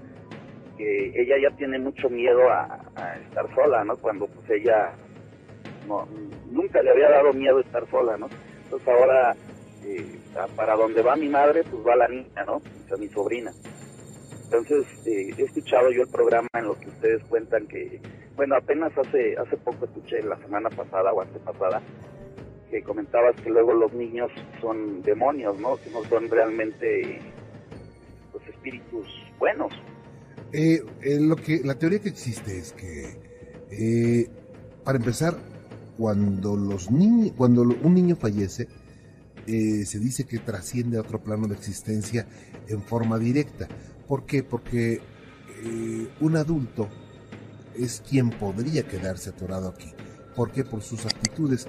que 0.77 1.13
ella 1.21 1.37
ya 1.43 1.57
tiene 1.57 1.79
mucho 1.79 2.09
miedo 2.11 2.51
a, 2.51 2.83
estar 3.29 3.53
sola, 3.55 3.85
¿no? 3.85 3.97
Cuando 3.97 4.27
pues 4.27 4.51
ella 4.51 4.93
no, 5.89 6.07
nunca 6.51 6.83
le 6.83 6.91
había 6.91 7.11
dado 7.11 7.33
miedo 7.33 7.61
estar 7.61 7.89
sola, 7.91 8.17
¿no? 8.17 8.29
Entonces 8.65 8.89
ahora 8.89 9.35
eh, 9.87 10.19
para 10.55 10.75
donde 10.75 11.03
va 11.03 11.17
mi 11.17 11.29
madre, 11.29 11.65
pues 11.65 11.87
va 11.87 11.97
la 11.97 12.09
niña, 12.09 12.45
¿no? 12.47 12.57
O 12.57 12.89
sea, 12.89 12.97
mi 12.97 13.09
sobrina. 13.09 13.53
Entonces 14.45 14.87
eh, 15.07 15.35
he 15.37 15.43
escuchado 15.43 15.91
yo 15.91 16.03
el 16.03 16.09
programa 16.09 16.49
en 16.55 16.67
lo 16.67 16.79
que 16.79 16.89
ustedes 16.89 17.23
cuentan 17.25 17.67
que, 17.67 18.01
bueno, 18.37 18.57
apenas 18.57 18.97
hace 18.97 19.37
hace 19.37 19.57
poco 19.57 19.87
escuché 19.87 20.23
la 20.23 20.37
semana 20.39 20.71
pasada 20.71 21.13
o 21.13 21.21
antepasada 21.21 21.83
que 22.71 22.83
comentabas 22.83 23.37
que 23.41 23.51
luego 23.51 23.75
los 23.75 23.93
niños 23.93 24.31
son 24.61 25.03
demonios, 25.03 25.59
¿no? 25.61 25.77
Que 25.77 25.91
no 25.91 26.05
son 26.05 26.29
realmente 26.29 27.21
los 28.33 28.43
pues, 28.43 28.49
espíritus 28.49 29.07
buenos. 29.39 29.73
Eh, 30.53 30.83
eh, 31.03 31.19
lo 31.21 31.37
que 31.37 31.61
la 31.65 31.75
teoría 31.75 32.01
que 32.01 32.09
existe 32.09 32.59
es 32.59 32.73
que 32.73 33.19
eh, 33.71 34.29
para 34.85 34.99
empezar 34.99 35.37
cuando 35.99 36.57
los 36.57 36.91
niños 36.91 37.33
cuando 37.37 37.63
un 37.63 37.95
niño 37.95 38.17
fallece 38.17 38.69
se 39.47 39.99
dice 39.99 40.25
que 40.25 40.39
trasciende 40.39 40.99
a 40.99 41.01
otro 41.01 41.23
plano 41.23 41.47
de 41.47 41.55
existencia 41.55 42.27
en 42.69 42.83
forma 42.83 43.19
directa. 43.19 43.69
¿Por 44.07 44.27
qué? 44.27 44.43
Porque 44.43 45.01
un 46.21 46.37
adulto 46.37 46.89
es 47.77 48.03
quien 48.09 48.31
podría 48.31 48.87
quedarse 48.87 49.31
atorado 49.31 49.69
aquí. 49.69 49.93
¿Por 50.35 50.51
qué? 50.53 50.65
Por 50.65 50.83
sus 50.83 51.07
actitudes 51.07 51.67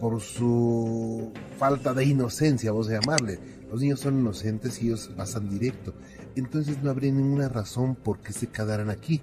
por 0.00 0.20
su 0.20 1.32
falta 1.58 1.94
de 1.94 2.04
inocencia, 2.04 2.70
vamos 2.70 2.88
a 2.88 3.00
llamarle. 3.00 3.38
Los 3.70 3.80
niños 3.80 4.00
son 4.00 4.20
inocentes 4.20 4.80
y 4.82 4.86
ellos 4.86 5.10
pasan 5.16 5.48
directo. 5.48 5.94
Entonces 6.36 6.82
no 6.82 6.90
habría 6.90 7.12
ninguna 7.12 7.48
razón 7.48 7.94
por 7.96 8.20
qué 8.20 8.32
se 8.32 8.48
quedaran 8.48 8.90
aquí. 8.90 9.22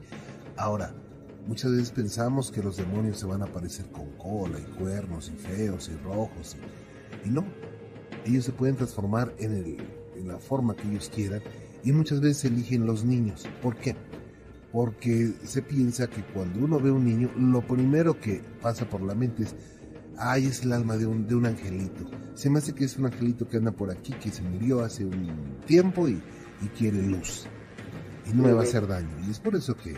Ahora, 0.58 0.94
muchas 1.48 1.72
veces 1.72 1.92
pensamos 1.92 2.52
que 2.52 2.64
los 2.64 2.78
demonios 2.78 3.20
se 3.20 3.26
van 3.26 3.42
a 3.42 3.46
aparecer 3.46 3.86
con 3.88 4.10
cola 4.18 4.60
y 4.60 4.64
cuernos 4.78 5.30
y 5.30 5.38
feos 5.38 5.90
y 5.90 6.04
rojos. 6.04 6.58
Y, 7.24 7.30
no, 7.30 7.46
ellos 8.26 8.46
se 8.46 8.52
pueden 8.52 8.76
transformar 8.76 9.34
en, 9.40 9.56
el, 9.56 9.78
en 10.16 10.28
la 10.28 10.38
forma 10.38 10.76
que 10.76 10.88
ellos 10.88 11.12
quieran 11.14 11.42
y 11.84 11.92
muchas 11.92 12.22
veces 12.22 12.46
eligen 12.46 12.86
los 12.86 13.04
niños. 13.04 13.48
¿Por 13.62 13.76
qué? 13.76 13.96
Porque 14.72 15.34
se 15.44 15.62
piensa 15.62 16.08
que 16.08 16.24
cuando 16.34 16.64
uno 16.66 16.80
ve 16.80 16.92
un 16.92 17.06
niño, 17.06 17.30
lo 17.38 17.62
primero 17.62 18.20
que 18.20 18.42
pasa 18.62 18.90
por 18.90 19.02
la 19.02 19.14
mente 19.14 19.44
es 19.44 19.56
ay, 20.18 20.48
es 20.48 20.64
el 20.64 20.74
alma 20.74 20.98
de 20.98 21.06
un, 21.06 21.28
de 21.28 21.36
un 21.36 21.46
angelito. 21.46 22.06
Se 22.34 22.50
me 22.50 22.60
hace 22.60 22.74
que 22.74 22.86
es 22.86 22.98
un 22.98 23.06
angelito 23.06 23.48
que 23.48 23.58
anda 23.58 23.72
por 23.72 23.92
aquí, 23.92 24.14
que 24.14 24.30
se 24.30 24.42
murió 24.42 24.82
hace 24.82 25.06
un 25.06 25.60
tiempo 25.66 26.08
y, 26.08 26.22
quiere 26.78 27.02
luz. 27.02 27.46
Y 28.26 28.34
no 28.34 28.44
me 28.44 28.54
va 28.54 28.62
a 28.62 28.64
hacer 28.64 28.88
daño. 28.88 29.10
Y 29.28 29.32
es 29.32 29.40
por 29.40 29.54
eso 29.54 29.76
que 29.76 29.96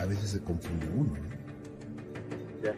a 0.00 0.06
veces 0.06 0.30
se 0.30 0.40
confunde 0.40 0.86
uno. 0.96 1.12
Ya. 2.64 2.74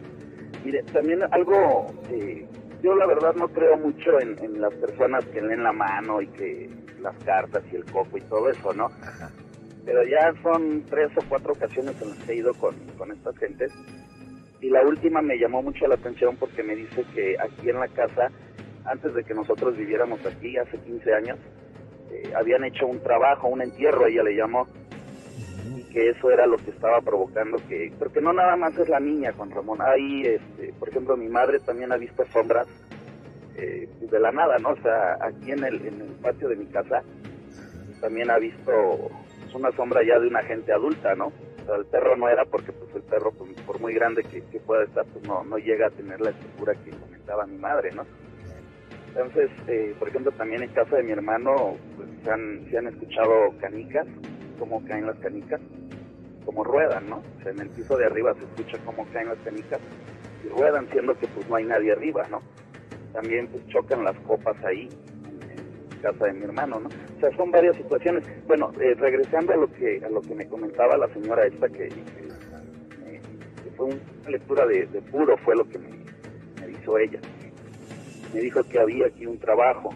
Mire, 0.65 0.83
también 0.91 1.21
algo, 1.31 1.85
eh, 2.11 2.45
yo 2.81 2.95
la 2.95 3.05
verdad 3.05 3.33
no 3.35 3.47
creo 3.49 3.77
mucho 3.77 4.19
en, 4.19 4.61
las 4.61 4.73
personas 4.75 5.25
que 5.25 5.41
leen 5.41 5.63
la 5.63 5.73
mano 5.73 6.21
y 6.21 6.27
que 6.27 6.69
las 7.01 7.15
cartas 7.23 7.63
y 7.71 7.75
el 7.75 7.85
coco 7.85 8.17
y 8.17 8.21
todo 8.21 8.49
eso, 8.49 8.73
¿no? 8.73 8.89
Pero 9.85 10.03
ya 10.03 10.33
son 10.43 10.83
tres 10.89 11.09
o 11.15 11.21
cuatro 11.27 11.53
ocasiones 11.53 12.01
en 12.01 12.09
las 12.09 12.17
que 12.19 12.33
he 12.33 12.35
ido 12.35 12.53
con, 12.53 12.75
con 12.97 13.11
estas 13.11 13.37
gentes 13.37 13.71
y 14.61 14.69
la 14.69 14.81
última 14.81 15.21
me 15.21 15.37
llamó 15.37 15.61
mucho 15.61 15.87
la 15.87 15.95
atención 15.95 16.35
porque 16.35 16.63
me 16.63 16.75
dice 16.75 17.05
que 17.13 17.37
aquí 17.39 17.69
en 17.69 17.79
la 17.79 17.87
casa, 17.87 18.29
antes 18.85 19.13
de 19.13 19.23
que 19.23 19.33
nosotros 19.33 19.77
viviéramos 19.77 20.25
aquí, 20.25 20.57
hace 20.57 20.77
15 20.77 21.13
años, 21.13 21.37
eh, 22.11 22.33
habían 22.35 22.65
hecho 22.65 22.85
un 22.85 22.99
trabajo, 23.01 23.47
un 23.47 23.61
entierro, 23.61 24.07
ella 24.07 24.23
le 24.23 24.35
llamó, 24.35 24.67
que 25.91 26.09
eso 26.09 26.29
era 26.31 26.45
lo 26.45 26.57
que 26.57 26.71
estaba 26.71 27.01
provocando 27.01 27.57
que, 27.67 27.91
porque 27.97 28.21
no 28.21 28.33
nada 28.33 28.55
más 28.55 28.77
es 28.77 28.89
la 28.89 28.99
niña, 28.99 29.33
Juan 29.35 29.51
Ramón, 29.51 29.79
ahí, 29.81 30.23
este, 30.23 30.73
por 30.79 30.89
ejemplo, 30.89 31.17
mi 31.17 31.27
madre 31.27 31.59
también 31.59 31.91
ha 31.91 31.97
visto 31.97 32.23
sombras 32.31 32.67
eh, 33.57 33.89
de 33.99 34.19
la 34.19 34.31
nada, 34.31 34.57
¿no? 34.59 34.69
O 34.69 34.81
sea, 34.81 35.17
aquí 35.21 35.51
en 35.51 35.63
el, 35.63 35.85
en 35.85 36.01
el 36.01 36.11
patio 36.21 36.47
de 36.47 36.55
mi 36.55 36.65
casa 36.67 37.01
también 38.01 38.29
ha 38.29 38.37
visto 38.37 38.71
una 39.53 39.71
sombra 39.71 40.01
ya 40.03 40.19
de 40.19 40.27
una 40.27 40.43
gente 40.43 40.71
adulta, 40.71 41.15
¿no? 41.15 41.31
el 41.75 41.85
perro 41.85 42.15
no 42.15 42.27
era 42.27 42.45
porque 42.45 42.71
pues 42.71 42.95
el 42.95 43.03
perro 43.03 43.31
pues, 43.31 43.51
por 43.61 43.79
muy 43.79 43.93
grande 43.93 44.23
que, 44.23 44.41
pueda 44.59 44.83
estar 44.83 45.05
pues 45.05 45.25
no, 45.25 45.43
no 45.43 45.57
llega 45.57 45.87
a 45.87 45.91
tener 45.91 46.19
la 46.21 46.31
estructura 46.31 46.73
que 46.83 46.91
comentaba 46.91 47.45
mi 47.45 47.57
madre, 47.57 47.91
¿no? 47.91 48.05
Entonces, 49.09 49.49
eh, 49.67 49.95
por 49.97 50.07
ejemplo, 50.07 50.31
también 50.31 50.61
en 50.63 50.69
casa 50.69 50.95
de 50.95 51.03
mi 51.03 51.11
hermano 51.11 51.75
pues, 51.95 52.09
se, 52.23 52.31
han, 52.31 52.67
se 52.69 52.77
han 52.77 52.87
escuchado 52.87 53.53
canicas, 53.59 54.07
cómo 54.59 54.83
caen 54.85 55.07
las 55.07 55.17
canicas, 55.19 55.61
como 56.45 56.63
ruedan, 56.63 57.09
¿no? 57.09 57.17
O 57.17 57.43
sea, 57.43 57.51
en 57.51 57.61
el 57.61 57.69
piso 57.69 57.97
de 57.97 58.05
arriba 58.05 58.33
se 58.35 58.43
escucha 58.43 58.77
cómo 58.85 59.07
caen 59.11 59.29
las 59.29 59.39
canicas 59.39 59.79
y 60.45 60.49
ruedan 60.49 60.87
siendo 60.91 61.17
que 61.17 61.27
pues 61.27 61.49
no 61.49 61.55
hay 61.55 61.65
nadie 61.65 61.93
arriba, 61.93 62.27
¿no? 62.29 62.41
También 63.13 63.47
pues 63.47 63.65
chocan 63.67 64.03
las 64.03 64.17
copas 64.19 64.55
ahí 64.63 64.89
casa 66.01 66.25
de 66.25 66.33
mi 66.33 66.43
hermano, 66.43 66.79
¿no? 66.79 66.89
O 66.89 67.19
sea, 67.19 67.35
son 67.35 67.51
varias 67.51 67.75
situaciones. 67.75 68.23
Bueno, 68.47 68.71
eh, 68.79 68.95
regresando 68.95 69.53
a 69.53 69.57
lo 69.57 69.71
que 69.71 70.01
a 70.03 70.09
lo 70.09 70.21
que 70.21 70.35
me 70.35 70.47
comentaba 70.47 70.97
la 70.97 71.07
señora 71.13 71.45
esta, 71.45 71.69
que, 71.69 71.89
fue 73.75 73.87
una 73.87 74.29
lectura 74.29 74.65
de, 74.65 74.85
puro, 75.11 75.37
fue 75.37 75.55
lo 75.55 75.67
que 75.67 75.79
me, 75.79 75.89
hizo 76.71 76.97
ella. 76.97 77.19
Me 78.33 78.41
dijo 78.41 78.63
que 78.63 78.79
había 78.79 79.07
aquí 79.07 79.25
un 79.25 79.39
trabajo, 79.39 79.89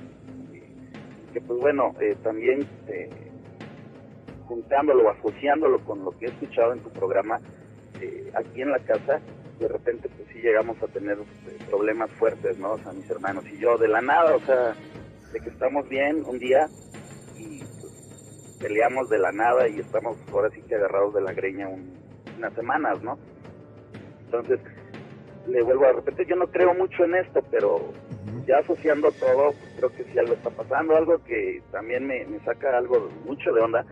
que 1.33 1.41
pues 1.41 1.59
bueno, 1.59 1.93
eh, 1.99 2.15
también 2.23 2.65
eh, 2.87 3.09
juntándolo 4.53 5.07
o 5.07 5.09
asociándolo 5.09 5.79
con 5.79 6.05
lo 6.05 6.11
que 6.11 6.25
he 6.25 6.29
escuchado 6.29 6.73
en 6.73 6.79
tu 6.79 6.89
programa, 6.91 7.41
eh, 7.99 8.31
aquí 8.35 8.61
en 8.61 8.69
la 8.69 8.77
casa, 8.79 9.19
de 9.59 9.67
repente 9.67 10.07
pues 10.09 10.27
sí 10.31 10.39
llegamos 10.41 10.81
a 10.83 10.87
tener 10.87 11.17
eh, 11.17 11.57
problemas 11.67 12.11
fuertes, 12.11 12.59
¿no? 12.59 12.73
O 12.73 12.77
sea, 12.77 12.93
mis 12.93 13.09
hermanos 13.09 13.43
y 13.51 13.57
yo, 13.57 13.79
de 13.79 13.87
la 13.87 14.01
nada, 14.01 14.35
o 14.35 14.39
sea, 14.41 14.75
de 15.31 15.39
que 15.39 15.49
estamos 15.49 15.89
bien 15.89 16.23
un 16.27 16.37
día 16.37 16.67
y 17.35 17.63
pues, 17.81 18.57
peleamos 18.61 19.09
de 19.09 19.17
la 19.17 19.31
nada 19.31 19.67
y 19.67 19.79
estamos 19.79 20.17
ahora 20.31 20.51
sí 20.51 20.61
que 20.61 20.75
agarrados 20.75 21.15
de 21.15 21.21
la 21.21 21.33
greña 21.33 21.67
unas 22.37 22.53
semanas, 22.53 23.01
¿no? 23.01 23.17
Entonces, 24.25 24.59
le 25.47 25.63
vuelvo 25.63 25.85
a 25.85 25.93
repetir, 25.93 26.27
yo 26.27 26.35
no 26.35 26.47
creo 26.47 26.75
mucho 26.75 27.05
en 27.05 27.15
esto, 27.15 27.43
pero 27.49 27.91
ya 28.45 28.59
asociando 28.59 29.11
todo, 29.13 29.51
pues, 29.51 29.73
creo 29.77 29.89
que 29.93 30.03
sí 30.03 30.19
algo 30.19 30.33
está 30.33 30.51
pasando, 30.51 30.95
algo 30.95 31.23
que 31.23 31.61
también 31.71 32.05
me, 32.05 32.25
saca 32.45 32.77
algo 32.77 33.09
mucho 33.25 33.51
de 33.51 33.61
onda, 33.61 33.85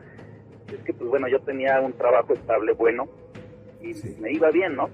es 0.75 0.83
que 0.83 0.93
pues 0.93 1.09
bueno, 1.09 1.27
yo 1.27 1.39
tenía 1.41 1.79
un 1.81 1.93
trabajo 1.93 2.33
estable, 2.33 2.73
bueno, 2.73 3.07
y 3.81 3.93
me 4.19 4.31
iba 4.31 4.51
bien, 4.51 4.75
¿no? 4.75 4.89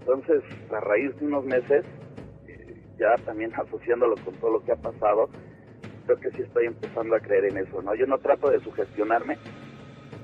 Entonces, 0.00 0.42
a 0.72 0.80
raíz 0.80 1.16
de 1.18 1.26
unos 1.26 1.44
meses, 1.44 1.84
eh, 2.46 2.76
ya 2.98 3.16
también 3.24 3.52
asociándolo 3.56 4.16
con 4.24 4.34
todo 4.34 4.52
lo 4.52 4.64
que 4.64 4.72
ha 4.72 4.76
pasado, 4.76 5.28
creo 6.06 6.20
que 6.20 6.30
sí 6.30 6.42
estoy 6.42 6.66
empezando 6.66 7.14
a 7.14 7.20
creer 7.20 7.46
en 7.46 7.58
eso, 7.58 7.82
¿no? 7.82 7.94
Yo 7.94 8.06
no 8.06 8.18
trato 8.18 8.50
de 8.50 8.60
sugestionarme, 8.60 9.38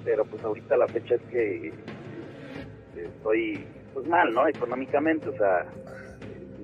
pero 0.05 0.25
pues 0.25 0.43
ahorita 0.43 0.77
la 0.77 0.89
fecha 0.89 1.17
es 1.17 1.23
que 1.23 1.73
estoy 2.97 3.65
pues 3.93 4.07
mal, 4.09 4.33
¿no? 4.33 4.47
Económicamente, 4.49 5.29
o 5.29 5.37
sea, 5.37 5.67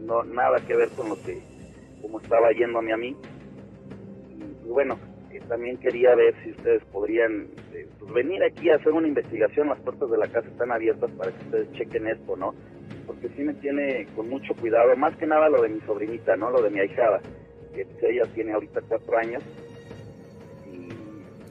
no 0.04 0.24
nada 0.24 0.58
que 0.66 0.74
ver 0.74 0.88
con 0.90 1.08
lo 1.08 1.16
que 1.22 1.40
como 2.00 2.20
estaba 2.20 2.52
yéndome 2.52 2.92
a 2.92 2.96
mí. 2.96 3.16
Y 4.64 4.68
bueno, 4.68 4.98
eh, 5.30 5.40
también 5.48 5.78
quería 5.78 6.14
ver 6.14 6.34
si 6.42 6.50
ustedes 6.50 6.84
podrían 6.86 7.48
eh, 7.72 7.88
pues, 7.98 8.12
venir 8.12 8.42
aquí 8.42 8.70
a 8.70 8.76
hacer 8.76 8.92
una 8.92 9.08
investigación. 9.08 9.68
Las 9.68 9.80
puertas 9.80 10.10
de 10.10 10.18
la 10.18 10.28
casa 10.28 10.48
están 10.48 10.72
abiertas 10.72 11.10
para 11.12 11.32
que 11.32 11.44
ustedes 11.44 11.72
chequen 11.72 12.06
esto, 12.08 12.36
¿no? 12.36 12.54
Porque 13.06 13.28
sí 13.36 13.42
me 13.42 13.54
tiene 13.54 14.06
con 14.14 14.28
mucho 14.28 14.54
cuidado, 14.54 14.94
más 14.96 15.16
que 15.16 15.26
nada 15.26 15.48
lo 15.48 15.62
de 15.62 15.68
mi 15.68 15.80
sobrinita, 15.80 16.36
¿no? 16.36 16.50
Lo 16.50 16.62
de 16.62 16.70
mi 16.70 16.80
ahijada, 16.80 17.20
que 17.74 17.84
pues, 17.84 18.02
ella 18.04 18.24
tiene 18.34 18.52
ahorita 18.52 18.80
cuatro 18.88 19.18
años 19.18 19.42
y 20.70 20.88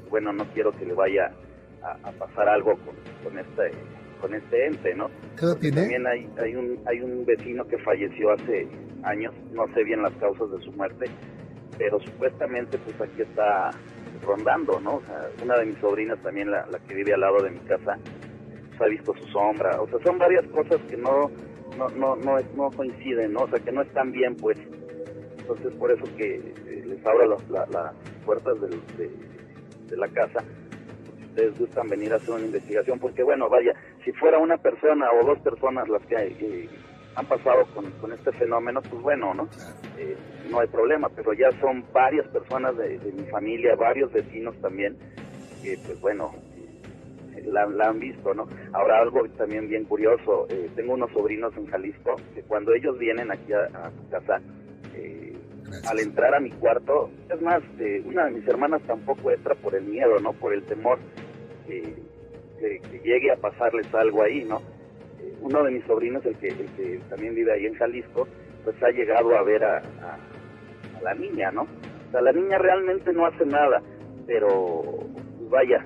bueno, 0.09 0.31
no 0.31 0.45
quiero 0.53 0.71
que 0.71 0.85
le 0.85 0.93
vaya 0.93 1.31
a, 1.83 2.11
pasar 2.11 2.47
algo 2.47 2.77
con, 2.77 2.95
con 3.23 3.39
este 3.39 3.71
con 4.21 4.35
este 4.35 4.67
ente, 4.67 4.93
¿no? 4.93 5.09
También 5.81 6.05
hay, 6.05 6.29
hay, 6.37 6.55
un, 6.55 6.79
hay 6.85 7.01
un 7.01 7.25
vecino 7.25 7.65
que 7.65 7.79
falleció 7.79 8.31
hace 8.31 8.67
años, 9.03 9.33
no 9.51 9.65
sé 9.73 9.83
bien 9.83 10.03
las 10.03 10.13
causas 10.13 10.51
de 10.51 10.61
su 10.63 10.71
muerte, 10.73 11.07
pero 11.77 11.99
supuestamente 11.99 12.77
pues 12.77 12.99
aquí 13.01 13.21
está 13.21 13.71
rondando, 14.23 14.79
¿no? 14.79 14.95
O 14.95 15.01
sea, 15.05 15.29
una 15.43 15.57
de 15.57 15.65
mis 15.65 15.77
sobrinas 15.79 16.19
también, 16.21 16.51
la, 16.51 16.65
que 16.87 16.93
vive 16.93 17.13
al 17.13 17.21
lado 17.21 17.41
de 17.41 17.51
mi 17.51 17.59
casa, 17.59 17.97
pues, 18.69 18.81
ha 18.81 18.85
visto 18.85 19.13
su 19.15 19.25
sombra, 19.27 19.81
o 19.81 19.87
sea, 19.87 19.99
son 20.03 20.17
varias 20.17 20.45
cosas 20.47 20.79
que 20.89 20.97
no, 20.97 21.31
no, 21.77 21.89
no, 21.89 22.15
no, 22.15 22.37
no 22.55 22.71
coinciden, 22.71 23.33
¿no? 23.33 23.41
O 23.41 23.47
sea, 23.47 23.59
que 23.59 23.71
no 23.71 23.81
están 23.81 24.11
bien, 24.11 24.35
pues. 24.35 24.57
Entonces, 25.39 25.73
por 25.73 25.91
eso 25.91 26.03
que 26.17 26.35
eh, 26.35 26.83
les 26.85 27.05
abro 27.05 27.37
las 27.49 27.93
puertas 28.25 28.55
de, 28.61 29.09
de 29.87 29.97
la 29.97 30.07
casa 30.09 30.43
ustedes 31.31 31.57
gustan 31.57 31.87
venir 31.87 32.13
a 32.13 32.17
hacer 32.17 32.31
una 32.31 32.45
investigación, 32.45 32.99
porque 32.99 33.23
bueno, 33.23 33.49
vaya, 33.49 33.73
si 34.03 34.11
fuera 34.13 34.37
una 34.37 34.57
persona 34.57 35.07
o 35.11 35.25
dos 35.25 35.39
personas 35.39 35.87
las 35.87 36.05
que 36.05 36.15
eh, 36.15 36.69
han 37.15 37.25
pasado 37.25 37.65
con, 37.73 38.13
este 38.13 38.31
fenómeno, 38.33 38.81
pues 38.81 39.01
bueno, 39.01 39.33
¿no? 39.33 39.47
Eh, 39.97 40.15
no 40.49 40.59
hay 40.59 40.67
problema, 40.67 41.09
pero 41.09 41.33
ya 41.33 41.51
son 41.59 41.83
varias 41.93 42.27
personas 42.27 42.77
de, 42.77 42.99
mi 43.13 43.23
familia, 43.29 43.75
varios 43.75 44.11
vecinos 44.11 44.55
también, 44.61 44.97
que 45.63 45.77
pues 45.85 45.99
bueno, 46.01 46.33
eh, 47.35 47.43
la, 47.45 47.63
han 47.63 47.99
visto, 47.99 48.33
¿no? 48.33 48.47
Ahora 48.73 48.99
algo 48.99 49.27
también 49.37 49.67
bien 49.69 49.85
curioso, 49.85 50.47
tengo 50.75 50.93
unos 50.93 51.11
sobrinos 51.11 51.55
en 51.57 51.67
Jalisco 51.67 52.15
que 52.33 52.43
cuando 52.43 52.73
ellos 52.73 52.97
vienen 52.97 53.31
aquí 53.31 53.53
a, 53.53 53.65
a 53.65 53.91
su 53.91 54.09
casa, 54.09 54.41
al 55.87 55.99
entrar 55.99 56.35
a 56.35 56.39
mi 56.39 56.51
cuarto, 56.51 57.09
es 57.29 57.41
más, 57.41 57.61
una 58.05 58.25
de 58.25 58.31
mis 58.31 58.47
hermanas 58.47 58.81
tampoco 58.85 59.31
entra 59.31 59.55
por 59.55 59.75
el 59.75 59.83
miedo, 59.83 60.19
¿no? 60.19 60.33
Por 60.33 60.53
el 60.53 60.63
temor 60.63 60.99
que, 61.67 61.95
llegue 63.03 63.31
a 63.31 63.37
pasarles 63.37 63.91
algo 63.93 64.21
ahí, 64.21 64.43
¿no? 64.43 64.61
Uno 65.41 65.63
de 65.63 65.71
mis 65.71 65.85
sobrinos, 65.85 66.25
el 66.25 66.37
que, 66.37 66.47
el 66.49 66.69
que 66.77 67.01
también 67.09 67.35
vive 67.35 67.53
ahí 67.53 67.65
en 67.65 67.73
Jalisco, 67.75 68.27
pues 68.63 68.75
ha 68.83 68.89
llegado 68.89 69.35
a 69.35 69.43
ver 69.43 69.63
a, 69.63 69.81
la 71.01 71.13
niña, 71.15 71.51
¿no? 71.51 71.63
O 71.63 72.11
sea, 72.11 72.21
la 72.21 72.31
niña 72.31 72.57
realmente 72.57 73.11
no 73.11 73.25
hace 73.25 73.45
nada, 73.45 73.81
pero 74.27 74.83
vaya. 75.49 75.85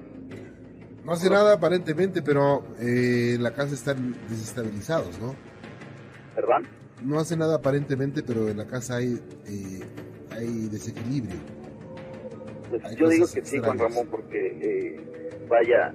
No 1.06 1.14
hace 1.14 1.30
nada 1.30 1.54
aparentemente, 1.54 2.22
pero 2.22 2.64
eh, 2.80 3.38
la 3.40 3.54
casa 3.54 3.74
están 3.76 4.14
desestabilizados, 4.28 5.20
¿no? 5.20 5.36
¿Perdón? 6.36 6.68
no 7.04 7.20
hace 7.20 7.36
nada 7.36 7.56
aparentemente, 7.56 8.24
pero 8.24 8.48
en 8.50 8.58
la 8.58 8.66
casa 8.66 8.98
hay, 8.98 9.20
eh, 9.48 9.80
hay 10.32 10.68
desequilibrio. 10.70 11.40
Pues 12.70 12.96
yo 12.96 13.10
digo 13.10 13.26
que 13.32 13.46
sí, 13.46 13.60
Juan 13.60 13.78
Ramón, 13.78 14.08
porque 14.10 14.58
eh, 14.62 15.46
vaya, 15.48 15.94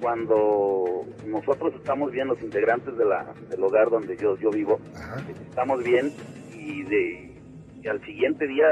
cuando 0.00 1.04
nosotros 1.26 1.74
estamos 1.74 2.10
bien, 2.12 2.28
los 2.28 2.40
integrantes 2.42 2.96
de 2.96 3.04
la, 3.04 3.32
del 3.48 3.62
hogar 3.62 3.90
donde 3.90 4.16
yo, 4.16 4.36
yo 4.38 4.50
vivo, 4.50 4.78
estamos 5.48 5.82
bien 5.82 6.12
y, 6.54 6.82
de, 6.84 7.88
al 7.88 8.04
siguiente 8.04 8.46
día 8.46 8.66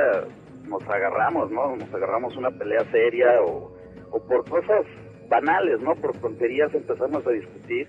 nos 0.64 0.82
agarramos, 0.82 1.50
¿no? 1.50 1.76
Nos 1.76 1.92
agarramos 1.92 2.36
una 2.36 2.50
pelea 2.50 2.84
seria 2.90 3.42
o, 3.42 3.72
o 4.10 4.20
por 4.20 4.48
cosas 4.48 4.84
banales, 5.28 5.80
¿no? 5.80 5.94
Por 5.94 6.16
tonterías 6.18 6.72
empezamos 6.74 7.26
a 7.26 7.30
discutir 7.30 7.88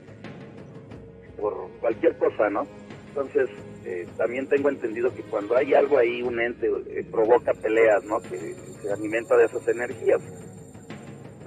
por 1.40 1.70
cualquier 1.80 2.18
cosa, 2.18 2.50
¿no? 2.50 2.64
Entonces, 3.10 3.50
eh, 3.86 4.08
también 4.18 4.48
tengo 4.48 4.70
entendido 4.70 5.14
que 5.14 5.24
cuando 5.24 5.56
hay 5.58 5.74
algo 5.74 5.98
ahí, 5.98 6.22
un 6.22 6.40
ente 6.40 6.68
eh, 6.68 7.04
provoca 7.10 7.54
peleas, 7.54 8.04
¿no? 8.04 8.20
Que 8.22 8.54
se 8.82 8.92
alimenta 8.92 9.36
de 9.36 9.46
esas 9.46 9.68
energías. 9.68 10.22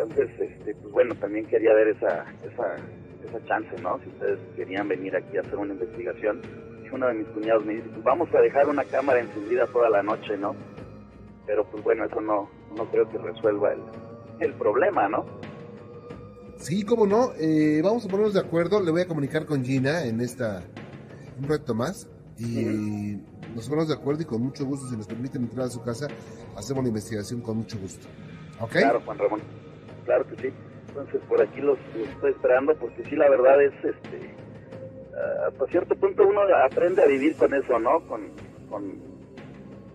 Entonces, 0.03 0.31
este, 0.41 0.75
pues 0.75 0.93
bueno, 0.93 1.15
también 1.17 1.47
quería 1.47 1.73
ver 1.75 1.89
esa, 1.89 2.25
esa, 2.45 2.77
esa 3.29 3.45
chance, 3.47 3.71
¿no? 3.83 3.99
Si 4.03 4.09
ustedes 4.11 4.39
querían 4.57 4.89
venir 4.89 5.15
aquí 5.17 5.37
a 5.37 5.41
hacer 5.41 5.57
una 5.57 5.75
investigación. 5.75 6.43
uno 6.93 7.07
de 7.07 7.15
mis 7.15 7.27
cuñados 7.29 7.65
me 7.65 7.75
dice, 7.75 7.89
pues 7.89 8.05
vamos 8.05 8.29
a 8.35 8.41
dejar 8.41 8.69
una 8.69 8.85
cámara 8.85 9.21
encendida 9.21 9.67
toda 9.69 9.89
la 9.89 10.03
noche, 10.03 10.37
¿no? 10.37 10.55
Pero 11.47 11.65
pues 11.71 11.83
bueno, 11.83 12.05
eso 12.05 12.21
no, 12.21 12.51
no 12.77 12.85
creo 12.91 13.09
que 13.09 13.19
resuelva 13.19 13.73
el, 13.73 13.81
el 14.41 14.53
problema, 14.55 15.09
¿no? 15.09 15.25
Sí, 16.57 16.85
cómo 16.85 17.07
no. 17.07 17.33
Eh, 17.39 17.81
vamos 17.83 18.05
a 18.05 18.09
ponernos 18.09 18.35
de 18.35 18.41
acuerdo. 18.41 18.81
Le 18.81 18.91
voy 18.91 19.03
a 19.03 19.09
comunicar 19.09 19.47
con 19.47 19.65
Gina 19.65 20.05
en 20.05 20.21
esta 20.21 20.63
un 21.39 21.49
reto 21.49 21.75
más 21.75 22.09
y 22.39 23.19
nos 23.55 23.69
ponemos 23.69 23.89
de 23.89 23.95
acuerdo 23.95 24.23
y 24.23 24.25
con 24.25 24.43
mucho 24.43 24.65
gusto, 24.65 24.89
si 24.89 24.97
nos 24.97 25.07
permiten 25.07 25.43
entrar 25.43 25.67
a 25.67 25.71
su 25.71 25.83
casa, 25.83 26.09
hacemos 26.57 26.85
la 26.85 26.89
investigación 26.89 27.41
con 27.41 27.57
mucho 27.59 27.79
gusto. 27.79 28.07
¿Ok? 28.61 28.73
Claro, 28.73 29.01
Juan 29.05 29.19
Ramón. 29.19 29.41
Claro 30.05 30.27
que 30.27 30.37
sí. 30.37 30.55
Entonces, 30.89 31.21
por 31.29 31.41
aquí 31.41 31.61
los, 31.61 31.79
estoy 31.95 32.33
esperando 32.33 32.75
porque 32.77 33.03
sí, 33.05 33.17
la 33.17 33.29
verdad 33.31 33.63
es, 33.63 33.73
este, 33.85 34.35
ah, 35.15 35.49
hasta 35.49 35.67
cierto 35.67 35.95
punto 35.97 36.27
uno 36.27 36.41
aprende 36.65 37.03
a 37.03 37.07
vivir 37.07 37.37
con 37.37 37.55
eso, 37.55 37.79
¿no? 37.79 38.07
Con, 38.07 38.31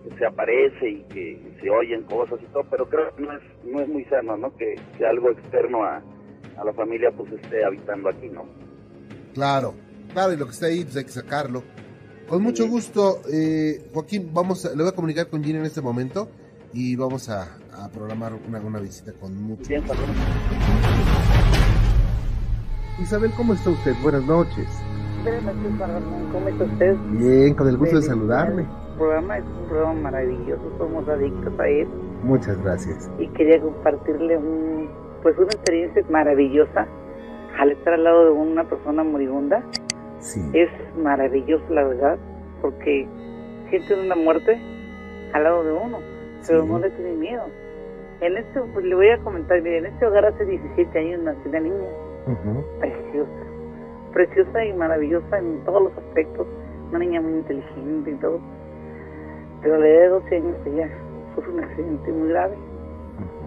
que 0.04 0.16
se 0.16 0.26
aparece 0.26 0.88
y 0.88 1.02
que 1.04 1.56
se 1.60 1.70
oyen 1.70 2.02
cosas 2.04 2.38
y 2.40 2.46
todo, 2.52 2.64
pero 2.70 2.88
creo 2.88 3.14
que 3.14 3.22
no 3.22 3.32
es, 3.32 3.42
no 3.64 3.80
es 3.80 3.88
muy 3.88 4.04
sano, 4.04 4.36
¿no? 4.36 4.56
Que, 4.56 4.76
que 4.96 5.06
algo 5.06 5.30
externo 5.30 5.84
a, 5.84 6.00
a 6.56 6.64
la 6.64 6.72
familia 6.72 7.10
pues 7.10 7.32
esté 7.32 7.64
habitando 7.64 8.08
aquí, 8.08 8.28
¿no? 8.28 8.46
Claro, 9.34 9.74
claro, 10.12 10.32
y 10.32 10.36
lo 10.36 10.46
que 10.46 10.52
está 10.52 10.66
ahí 10.66 10.84
pues 10.84 10.96
hay 10.96 11.04
que 11.04 11.10
sacarlo 11.10 11.62
con 12.28 12.42
mucho 12.42 12.68
gusto, 12.68 13.22
eh, 13.32 13.88
Joaquín, 13.94 14.30
vamos 14.34 14.66
a, 14.66 14.70
le 14.70 14.82
voy 14.82 14.88
a 14.88 14.94
comunicar 14.94 15.28
con 15.28 15.42
Gina 15.42 15.60
en 15.60 15.64
este 15.64 15.80
momento 15.80 16.28
y 16.72 16.96
vamos 16.96 17.28
a, 17.28 17.46
programar 17.92 18.32
una, 18.48 18.60
una, 18.60 18.78
visita 18.80 19.12
con 19.20 19.40
mucho 19.40 19.68
Bien, 19.68 19.82
Isabel, 23.00 23.30
¿cómo 23.36 23.54
está 23.54 23.70
usted? 23.70 23.94
Buenas 24.02 24.24
noches. 24.24 24.66
Buenas 25.22 25.42
noches, 25.44 25.72
¿Cómo 26.32 26.48
está 26.48 26.64
usted? 26.64 26.96
Bien, 27.12 27.54
con 27.54 27.68
el 27.68 27.76
gusto 27.76 27.96
de 27.96 28.02
saludarle. 28.02 28.62
El 28.62 28.96
programa 28.96 29.38
es 29.38 29.44
un 29.44 29.68
programa 29.68 30.00
maravilloso, 30.00 30.72
somos 30.78 31.08
adictos 31.08 31.60
a 31.60 31.68
él. 31.68 31.88
Muchas 32.24 32.60
gracias. 32.62 33.08
Y 33.18 33.28
quería 33.28 33.60
compartirle 33.60 34.36
un, 34.36 34.88
pues 35.22 35.36
una 35.38 35.46
experiencia 35.46 36.04
maravillosa 36.10 36.86
al 37.58 37.70
estar 37.70 37.94
al 37.94 38.04
lado 38.04 38.24
de 38.24 38.30
una 38.30 38.68
persona 38.68 39.04
moribunda 39.04 39.62
es 40.52 40.68
maravilloso, 40.96 41.64
la 41.70 41.84
verdad, 41.84 42.18
porque 42.60 43.06
sienten 43.70 44.00
una 44.00 44.16
muerte 44.16 44.60
al 45.32 45.44
lado 45.44 45.64
de 45.64 45.72
uno, 45.72 45.98
pero 46.46 46.64
no 46.64 46.78
le 46.78 46.90
tiene 46.90 47.12
miedo. 47.14 47.44
En 48.20 48.36
este, 48.36 48.60
pues, 48.60 48.84
le 48.84 48.94
voy 48.94 49.08
a 49.10 49.18
comentar, 49.18 49.62
mire, 49.62 49.78
en 49.78 49.86
este 49.86 50.06
hogar 50.06 50.26
hace 50.26 50.44
17 50.44 50.98
años 50.98 51.22
nació 51.22 51.50
una 51.50 51.60
niña, 51.60 51.88
preciosa, 52.80 53.30
preciosa 54.12 54.64
y 54.64 54.72
maravillosa 54.72 55.38
en 55.38 55.64
todos 55.64 55.82
los 55.84 55.92
aspectos, 55.96 56.46
una 56.90 56.98
niña 56.98 57.20
muy 57.20 57.32
inteligente 57.32 58.10
y 58.10 58.14
todo, 58.14 58.40
pero 59.62 59.76
a 59.76 59.78
la 59.78 59.88
edad 59.88 60.00
de 60.00 60.08
12 60.08 60.36
años 60.36 60.56
ella 60.66 60.90
sufre 61.34 61.52
un 61.52 61.60
accidente 61.60 62.12
muy 62.12 62.28
grave, 62.28 62.56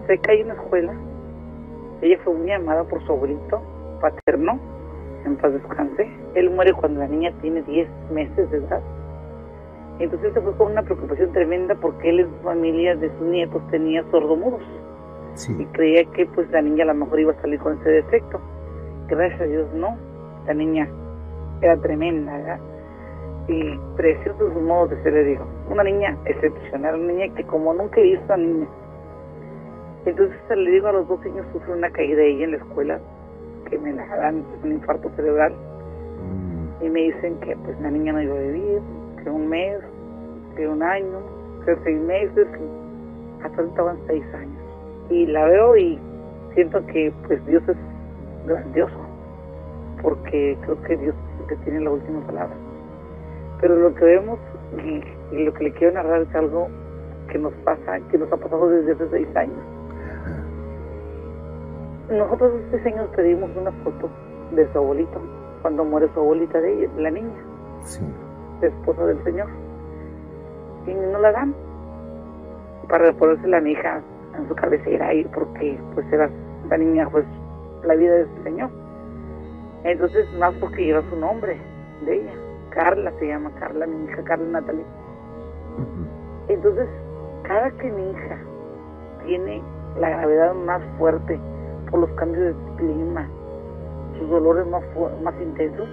se 0.06 0.18
cae 0.18 0.40
en 0.40 0.46
una 0.46 0.54
escuela, 0.54 0.94
Ella 2.00 2.18
fue 2.24 2.34
muy 2.34 2.50
amada 2.50 2.82
por 2.84 3.04
su 3.06 3.12
abuelito 3.12 3.62
paterno, 4.00 4.58
en 5.24 5.36
paz 5.36 5.52
descanse. 5.52 6.10
Él 6.34 6.50
muere 6.50 6.72
cuando 6.72 7.00
la 7.00 7.06
niña 7.06 7.32
tiene 7.40 7.62
10 7.62 7.88
meses 8.10 8.50
de 8.50 8.58
edad. 8.58 8.82
Entonces 10.02 10.34
se 10.34 10.40
fue 10.40 10.52
con 10.56 10.72
una 10.72 10.82
preocupación 10.82 11.32
tremenda 11.32 11.76
porque 11.76 12.10
él 12.10 12.20
en 12.20 12.28
su 12.28 12.42
familia 12.42 12.96
de 12.96 13.08
sus 13.10 13.20
nietos 13.20 13.62
tenía 13.70 14.02
sordomudos. 14.10 14.62
Y 15.48 15.64
creía 15.66 16.04
que 16.06 16.26
pues 16.26 16.50
la 16.50 16.60
niña 16.60 16.82
a 16.82 16.88
lo 16.88 16.94
mejor 16.94 17.20
iba 17.20 17.32
a 17.32 17.40
salir 17.40 17.60
con 17.60 17.78
ese 17.78 17.88
defecto. 17.88 18.40
Gracias 19.06 19.40
a 19.40 19.44
Dios 19.44 19.72
no. 19.74 19.96
La 20.46 20.54
niña 20.54 20.88
era 21.60 21.76
tremenda, 21.76 22.36
¿verdad? 22.36 22.60
Y 23.46 23.78
precioso 23.96 24.52
su 24.52 24.60
modo 24.60 24.88
de 24.88 25.02
ser, 25.04 25.12
le 25.12 25.24
digo. 25.24 25.46
Una 25.70 25.84
niña 25.84 26.18
excepcional, 26.24 26.96
una 26.96 27.12
niña 27.12 27.34
que 27.36 27.44
como 27.44 27.72
nunca 27.72 28.00
he 28.00 28.02
visto 28.02 28.32
a 28.32 28.36
niña. 28.36 28.66
Entonces 30.04 30.36
le 30.50 30.68
digo 30.68 30.88
a 30.88 30.92
los 30.92 31.06
dos 31.06 31.24
años 31.24 31.46
sufre 31.52 31.74
una 31.74 31.90
caída 31.90 32.22
ella 32.22 32.44
en 32.44 32.50
la 32.50 32.56
escuela, 32.56 33.00
que 33.70 33.78
me 33.78 33.92
la 33.92 34.04
dan 34.16 34.44
un 34.64 34.72
infarto 34.72 35.08
cerebral. 35.14 35.52
Mm. 35.52 36.84
Y 36.86 36.90
me 36.90 37.00
dicen 37.02 37.38
que 37.38 37.56
pues 37.56 37.80
la 37.80 37.90
niña 37.92 38.12
no 38.12 38.20
iba 38.20 38.34
a 38.34 38.40
vivir, 38.40 38.80
que 39.22 39.30
un 39.30 39.48
mes, 39.48 39.78
que 40.56 40.68
un 40.68 40.82
año, 40.82 41.18
que 41.64 41.76
seis 41.84 42.00
meses, 42.00 42.46
hasta 43.42 43.62
estaban 43.62 43.98
seis 44.06 44.24
años. 44.34 44.62
Y 45.10 45.26
la 45.26 45.44
veo 45.46 45.76
y 45.76 45.98
siento 46.54 46.84
que 46.86 47.12
pues 47.26 47.44
Dios 47.46 47.62
es 47.68 47.76
grandioso, 48.46 48.96
porque 50.02 50.56
creo 50.62 50.82
que 50.82 50.96
Dios 50.96 51.14
es 51.14 51.40
el 51.40 51.46
que 51.48 51.64
tiene 51.64 51.80
la 51.80 51.90
última 51.90 52.20
palabra. 52.26 52.54
Pero 53.60 53.76
lo 53.76 53.94
que 53.94 54.04
vemos 54.04 54.38
y, 54.84 55.02
lo 55.44 55.52
que 55.54 55.64
le 55.64 55.72
quiero 55.72 55.94
narrar 55.94 56.22
es 56.22 56.34
algo 56.34 56.68
que 57.30 57.38
nos 57.38 57.52
pasa, 57.64 58.00
que 58.10 58.18
nos 58.18 58.32
ha 58.32 58.36
pasado 58.36 58.68
desde 58.68 58.92
hace 58.92 59.08
seis 59.10 59.36
años. 59.36 59.58
Nosotros 62.10 62.52
este 62.72 62.88
años 62.88 63.08
pedimos 63.16 63.50
una 63.56 63.72
foto 63.84 64.10
de 64.50 64.70
su 64.72 64.78
abuelito, 64.78 65.20
cuando 65.62 65.84
muere 65.84 66.08
su 66.12 66.20
abuelita 66.20 66.60
de 66.60 66.72
ella, 66.72 66.92
la 66.98 67.10
niña, 67.10 67.44
sí. 67.84 68.02
esposa 68.60 69.06
del 69.06 69.22
Señor. 69.24 69.61
Y 70.86 70.94
no 70.94 71.18
la 71.18 71.32
dan 71.32 71.54
para 72.88 73.12
ponerse 73.12 73.46
la 73.48 73.60
hija 73.66 74.02
en 74.36 74.48
su 74.48 74.54
cabecera 74.54 75.08
ahí, 75.08 75.24
porque 75.32 75.78
pues 75.94 76.06
era 76.12 76.28
la 76.68 76.76
niña, 76.76 77.08
pues 77.10 77.24
la 77.84 77.94
vida 77.94 78.14
del 78.14 78.28
Señor. 78.44 78.70
Entonces, 79.84 80.26
más 80.38 80.54
porque 80.60 80.84
lleva 80.84 81.02
su 81.10 81.16
nombre 81.16 81.58
de 82.04 82.16
ella. 82.16 82.32
Carla 82.70 83.12
se 83.18 83.28
llama 83.28 83.50
Carla, 83.58 83.86
mi 83.86 84.04
hija 84.04 84.22
Carla 84.24 84.60
Natalie. 84.60 84.84
Entonces, 86.48 86.88
cada 87.42 87.70
que 87.72 87.90
mi 87.90 88.10
hija 88.10 88.38
tiene 89.26 89.62
la 89.98 90.10
gravedad 90.10 90.54
más 90.54 90.82
fuerte 90.98 91.38
por 91.90 92.00
los 92.00 92.10
cambios 92.12 92.44
de 92.44 92.76
clima, 92.76 93.28
sus 94.18 94.28
dolores 94.30 94.66
más, 94.66 94.82
más 95.22 95.34
intensos, 95.40 95.88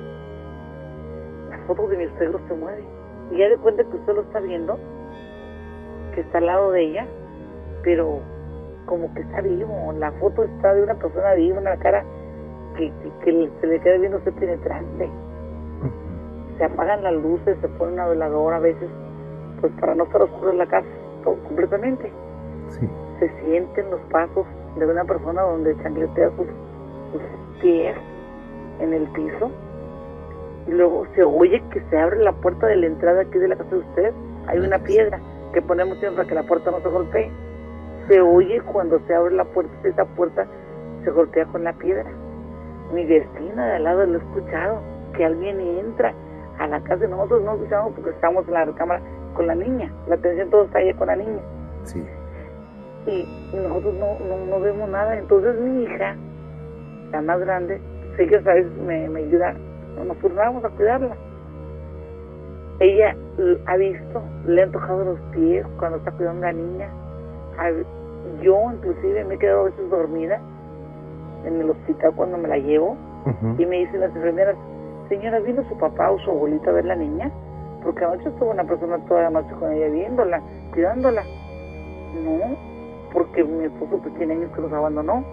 las 1.49 1.59
fotos 1.67 1.89
de 1.89 1.97
mi 1.97 2.07
suegro 2.17 2.39
se 2.47 2.53
mueven. 2.53 2.98
Y 3.31 3.37
ya 3.37 3.49
de 3.49 3.57
cuenta 3.57 3.83
que 3.83 3.97
usted 3.97 4.13
lo 4.15 4.21
está 4.21 4.39
viendo, 4.39 4.77
que 6.13 6.21
está 6.21 6.39
al 6.39 6.45
lado 6.47 6.71
de 6.71 6.83
ella, 6.83 7.07
pero 7.83 8.19
como 8.85 9.13
que 9.13 9.21
está 9.21 9.41
vivo. 9.41 9.93
La 9.97 10.11
foto 10.13 10.43
está 10.43 10.73
de 10.73 10.83
una 10.83 10.95
persona 10.95 11.33
viva, 11.33 11.59
una 11.59 11.77
cara 11.77 12.03
que, 12.77 12.91
que, 13.23 13.49
se 13.61 13.67
le 13.67 13.79
queda 13.79 13.97
viendo 13.97 14.17
usted 14.17 14.33
penetrante 14.33 15.09
se 16.59 16.65
apagan 16.65 17.03
las 17.03 17.13
luces, 17.13 17.57
se 17.61 17.67
pone 17.69 17.93
una 17.93 18.07
veladora 18.07 18.57
a 18.57 18.59
veces, 18.59 18.89
pues 19.61 19.71
para 19.79 19.95
no 19.95 20.03
estar 20.03 20.21
oscuro 20.21 20.51
en 20.51 20.57
la 20.57 20.67
casa 20.67 20.87
todo, 21.23 21.35
completamente. 21.45 22.11
Se 23.19 23.29
sienten 23.41 23.89
los 23.89 24.01
pasos 24.11 24.45
de 24.77 24.85
una 24.85 25.05
persona 25.05 25.41
donde 25.41 25.75
chancletea 25.81 26.29
sus, 26.35 26.47
pies 27.61 27.95
en 28.79 28.93
el 28.93 29.07
piso 29.07 29.51
y 30.69 30.71
luego 30.71 31.07
se 31.15 31.23
oye 31.23 31.63
que 31.71 31.81
se 31.89 31.97
abre 31.97 32.19
la 32.19 32.31
puerta 32.31 32.67
de 32.67 32.75
la 32.75 32.85
entrada 32.85 33.21
aquí 33.21 33.39
de 33.39 33.47
la 33.47 33.55
casa 33.55 33.71
de 33.71 33.77
usted. 33.77 34.13
Hay 34.47 34.59
una 34.59 34.77
piedra 34.77 35.19
que 35.51 35.63
ponemos 35.63 35.97
siempre 35.97 36.17
para 36.17 36.29
que 36.29 36.35
la 36.35 36.43
puerta 36.43 36.69
no 36.69 36.79
se 36.81 36.89
golpee. 36.89 37.31
Se 38.07 38.21
oye 38.21 38.61
cuando 38.61 38.99
se 39.07 39.15
abre 39.15 39.33
la 39.33 39.45
puerta, 39.45 39.71
esa 39.83 40.05
puerta 40.05 40.45
se 41.03 41.09
golpea 41.09 41.45
con 41.45 41.63
la 41.63 41.73
piedra. 41.73 42.05
Mi 42.93 43.03
vecina 43.03 43.65
de 43.65 43.75
al 43.77 43.83
lado 43.83 44.05
lo 44.05 44.19
ha 44.19 44.21
escuchado, 44.21 44.81
que 45.15 45.25
alguien 45.25 45.59
entra 45.59 46.13
a 46.59 46.67
la 46.67 46.81
casa 46.81 47.07
nosotros 47.07 47.41
no 47.43 47.53
escuchamos 47.55 47.93
porque 47.93 48.09
estamos 48.11 48.45
en 48.47 48.53
la 48.53 48.65
recámara 48.65 49.01
con 49.33 49.47
la 49.47 49.55
niña. 49.55 49.91
La 50.07 50.15
atención 50.15 50.51
todo 50.51 50.65
está 50.65 50.79
ahí 50.79 50.93
con 50.93 51.07
la 51.07 51.15
niña. 51.15 51.39
Sí. 51.83 52.03
Y 53.07 53.55
nosotros 53.55 53.95
no, 53.95 54.45
no, 54.45 54.59
vemos 54.59 54.87
nada. 54.89 55.17
Entonces 55.17 55.59
mi 55.59 55.83
hija, 55.83 56.15
la 57.11 57.21
más 57.21 57.39
grande, 57.39 57.81
sí 58.17 58.27
que 58.27 58.35
a 58.35 58.53
veces 58.53 58.71
me, 58.85 59.09
me 59.09 59.21
ayuda, 59.21 59.55
nos 60.05 60.17
turnamos 60.17 60.63
a 60.63 60.69
cuidarla. 60.69 61.15
Ella 62.79 63.15
ha 63.65 63.75
visto, 63.77 64.21
le 64.45 64.63
han 64.63 64.71
tocado 64.71 65.03
los 65.03 65.19
pies 65.31 65.65
cuando 65.77 65.97
está 65.97 66.11
cuidando 66.11 66.47
a 66.47 66.51
la 66.51 66.57
niña. 66.57 66.89
Yo 68.41 68.71
inclusive 68.73 69.25
me 69.25 69.35
he 69.35 69.37
quedado 69.37 69.61
a 69.61 69.63
veces 69.65 69.89
dormida 69.89 70.39
en 71.45 71.59
el 71.61 71.69
hospital 71.69 72.13
cuando 72.15 72.37
me 72.37 72.47
la 72.47 72.57
llevo 72.57 72.95
y 73.57 73.65
me 73.65 73.79
dicen 73.79 73.99
las 73.99 74.15
enfermeras, 74.15 74.55
señora, 75.09 75.39
¿vino 75.39 75.63
su 75.67 75.77
papá 75.77 76.11
o 76.11 76.19
su 76.19 76.31
abuelita 76.31 76.69
a 76.69 76.73
ver 76.73 76.85
la 76.85 76.95
niña? 76.95 77.31
Porque 77.83 78.03
anoche 78.03 78.29
estuvo 78.29 78.51
una 78.51 78.63
persona 78.63 78.97
toda 79.07 79.23
la 79.23 79.29
noche 79.29 79.53
con 79.59 79.71
ella 79.73 79.87
viéndola, 79.89 80.41
cuidándola. 80.71 81.23
No, 82.23 82.57
porque 83.13 83.43
mi 83.43 83.65
esposo 83.65 83.99
pues 84.01 84.13
tiene 84.15 84.33
años 84.33 84.51
que 84.55 84.61
nos 84.61 84.71
abandonó. 84.71 85.23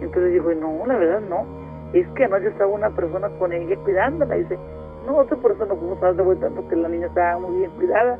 Entonces 0.00 0.32
digo, 0.32 0.52
no, 0.54 0.86
la 0.86 0.96
verdad 0.96 1.20
no. 1.28 1.44
Es 1.92 2.06
que 2.08 2.24
anoche 2.24 2.48
estaba 2.48 2.70
una 2.70 2.90
persona 2.90 3.28
con 3.38 3.52
ella 3.52 3.76
cuidándola. 3.84 4.36
Y 4.36 4.42
dice, 4.42 4.58
no, 5.06 5.24
por 5.24 5.52
eso 5.52 5.66
no 5.66 5.74
podemos 5.74 6.00
dar 6.00 6.14
de 6.14 6.22
vuelta 6.22 6.50
porque 6.54 6.76
la 6.76 6.88
niña 6.88 7.06
estaba 7.06 7.38
muy 7.38 7.58
bien 7.58 7.70
cuidada. 7.72 8.18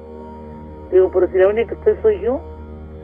Digo, 0.90 1.10
pero 1.12 1.28
si 1.28 1.38
la 1.38 1.48
única 1.48 1.74
que 1.74 1.90
estoy 1.90 1.96
soy 2.02 2.20
yo. 2.20 2.40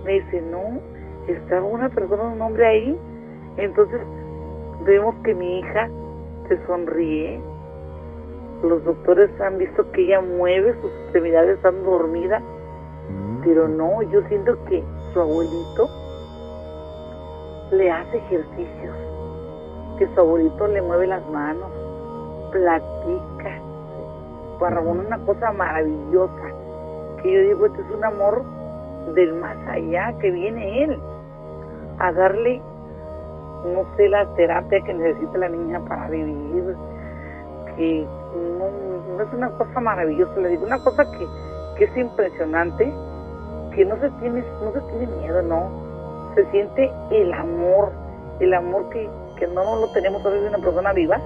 Me 0.05 0.21
dice, 0.21 0.43
no, 0.43 0.81
estaba 1.29 1.65
una 1.65 1.89
persona, 1.89 2.25
un 2.25 2.41
hombre 2.41 2.67
ahí. 2.67 2.99
Entonces 3.57 4.01
vemos 4.85 5.15
que 5.25 5.35
mi 5.35 5.61
hija 5.61 5.89
se 6.49 6.67
sonríe, 6.67 7.41
los 8.63 8.85
doctores 8.85 9.31
han 9.41 9.59
visto 9.59 9.91
que 9.93 10.03
ella 10.03 10.21
mueve 10.21 10.75
sus 10.81 10.91
extremidades, 11.05 11.57
están 11.57 11.83
dormida, 11.85 12.41
mm. 12.41 13.43
pero 13.45 13.69
no, 13.69 14.03
yo 14.03 14.23
siento 14.29 14.63
que 14.67 14.83
su 15.13 15.21
abuelito 15.21 15.89
le 17.73 17.91
hace 17.91 18.19
ejercicios, 18.19 18.97
que 19.99 20.09
su 20.15 20.21
abuelito 20.21 20.67
le 20.67 20.83
mueve 20.83 21.07
las 21.07 21.27
manos, 21.31 21.71
platica, 22.51 23.61
para 24.59 24.81
una 24.81 25.19
cosa 25.19 25.53
maravillosa, 25.53 26.49
que 27.23 27.33
yo 27.33 27.41
digo, 27.41 27.67
este 27.67 27.83
es 27.83 27.91
un 27.91 28.05
amor 28.05 28.43
del 29.15 29.35
más 29.35 29.57
allá, 29.69 30.15
que 30.21 30.31
viene 30.31 30.85
él 30.85 30.99
a 31.99 32.13
darle, 32.13 32.61
no 33.65 33.85
sé, 33.97 34.09
la 34.09 34.27
terapia 34.35 34.81
que 34.81 34.95
necesita 34.95 35.39
la 35.39 35.49
niña 35.49 35.81
para 35.87 36.09
vivir, 36.09 36.77
que 37.77 38.07
no, 38.59 39.23
es 39.23 39.33
una 39.33 39.51
cosa 39.51 39.81
maravillosa, 39.81 40.41
le 40.41 40.51
digo, 40.51 40.67
una 40.67 40.83
cosa 40.83 41.05
que, 41.11 41.27
que 41.77 41.85
es 41.85 41.97
impresionante, 41.97 42.93
que 43.75 43.85
no 43.85 43.97
se 43.97 44.11
tiene, 44.21 44.45
no 44.63 44.73
se 44.73 44.81
tiene 44.81 45.07
miedo, 45.19 45.43
no, 45.43 45.71
se 46.35 46.45
siente 46.51 46.91
el 47.11 47.33
amor, 47.33 47.93
el 48.41 48.55
amor 48.55 48.89
que, 48.91 49.09
que 49.37 49.47
no 49.47 49.81
lo 49.81 49.89
tenemos 49.93 50.23
todavía 50.23 50.43
de 50.43 50.49
una 50.49 50.59
persona 50.59 50.93
viva, 50.93 51.21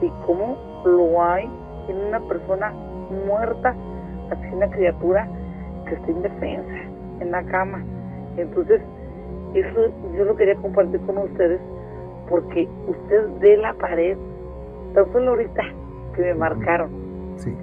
y 0.00 0.08
cómo 0.26 0.56
lo 0.84 1.22
hay 1.22 1.48
en 1.88 1.96
una 1.96 2.20
persona 2.20 2.72
muerta, 3.26 3.74
así 4.30 4.54
una 4.54 4.70
criatura 4.70 5.28
que 5.86 5.94
está 5.94 6.10
indefensa 6.10 6.78
en 7.20 7.30
la 7.30 7.42
cama. 7.44 7.82
Entonces, 8.36 8.80
eso 9.54 9.92
yo 10.16 10.24
lo 10.24 10.36
quería 10.36 10.56
compartir 10.56 11.00
con 11.02 11.18
ustedes 11.18 11.60
porque 12.28 12.68
usted 12.86 13.28
ve 13.40 13.56
la 13.56 13.74
pared, 13.74 14.16
tan 14.94 15.12
solo 15.12 15.30
ahorita 15.30 15.62
que 16.14 16.22
me 16.22 16.34
marcaron. 16.34 16.90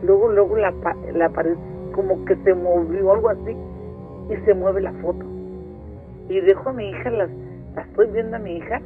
Luego, 0.03 0.29
luego 0.29 0.57
la, 0.57 0.73
la 1.13 1.29
pared 1.29 1.55
como 1.93 2.23
que 2.25 2.35
se 2.37 2.53
movió 2.53 3.13
algo 3.13 3.29
así 3.29 3.55
y 4.29 4.35
se 4.45 4.53
mueve 4.53 4.81
la 4.81 4.93
foto. 4.93 5.25
Y 6.27 6.39
dejo 6.41 6.69
a 6.69 6.73
mi 6.73 6.89
hija, 6.89 7.09
la, 7.09 7.27
la 7.75 7.81
estoy 7.81 8.07
viendo 8.07 8.35
a 8.35 8.39
mi 8.39 8.57
hija 8.57 8.81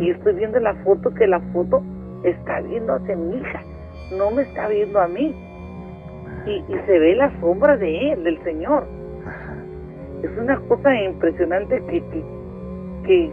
y 0.00 0.10
estoy 0.10 0.34
viendo 0.34 0.60
la 0.60 0.74
foto 0.84 1.12
que 1.14 1.26
la 1.26 1.40
foto 1.52 1.82
está 2.22 2.60
viendo 2.60 2.94
hacia 2.94 3.16
mi 3.16 3.36
hija, 3.36 3.62
no 4.16 4.30
me 4.30 4.42
está 4.42 4.68
viendo 4.68 5.00
a 5.00 5.08
mí. 5.08 5.34
Y, 6.46 6.64
y 6.68 6.78
se 6.86 6.98
ve 6.98 7.16
la 7.16 7.32
sombra 7.40 7.76
de 7.76 8.12
él, 8.12 8.22
del 8.22 8.42
Señor. 8.44 8.86
Es 10.22 10.30
una 10.38 10.60
cosa 10.60 10.94
impresionante 10.94 11.84
que, 11.86 12.00
que, 12.04 12.24
que, 13.04 13.32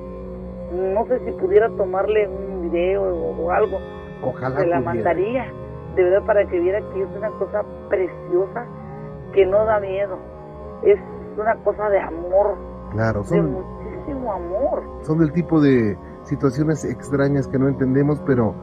no 0.94 1.06
sé 1.06 1.20
si 1.26 1.32
pudiera 1.34 1.70
tomarle 1.70 2.28
un 2.28 2.72
video 2.72 3.04
o, 3.04 3.52
algo. 3.52 3.78
Ojalá 4.24 4.60
se 4.60 4.66
la 4.66 4.80
mandaría 4.80 5.46
de 5.96 6.04
verdad 6.04 6.26
para 6.26 6.46
que 6.46 6.60
viera 6.60 6.80
que 6.80 7.04
es 7.04 7.10
una 7.16 7.30
cosa 7.32 7.64
preciosa 7.90 8.66
que 9.34 9.46
no 9.46 9.64
da 9.66 9.80
miedo. 9.80 10.18
Es 10.84 11.00
una 11.38 11.56
cosa 11.58 11.90
de 11.90 12.00
amor. 12.00 12.58
Claro, 12.92 13.24
son, 13.24 13.38
de 13.38 13.44
muchísimo 13.44 14.34
amor. 14.34 14.84
Son 15.02 15.20
del 15.20 15.32
tipo 15.34 15.62
de, 15.62 15.96
situaciones 16.24 16.86
extrañas 16.86 17.48
que 17.48 17.60
no 17.60 17.68
entendemos, 17.68 18.22
pero 18.26 18.54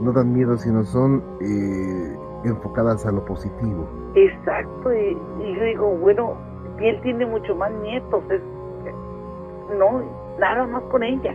no 0.00 0.12
dan 0.12 0.32
miedo, 0.32 0.56
sino 0.56 0.84
son 0.84 1.22
eh, 1.40 2.16
enfocadas 2.44 3.06
a 3.06 3.12
lo 3.12 3.24
positivo. 3.24 3.88
Exacto, 4.14 4.92
y, 4.92 5.16
yo 5.54 5.64
digo, 5.64 5.96
bueno, 5.98 6.34
y 6.80 6.88
él 6.88 7.00
tiene 7.02 7.26
mucho 7.26 7.54
más 7.54 7.70
nietos, 7.82 8.22
es, 8.30 8.40
no, 9.78 10.02
nada 10.38 10.66
más 10.66 10.82
con 10.84 11.02
ella. 11.02 11.34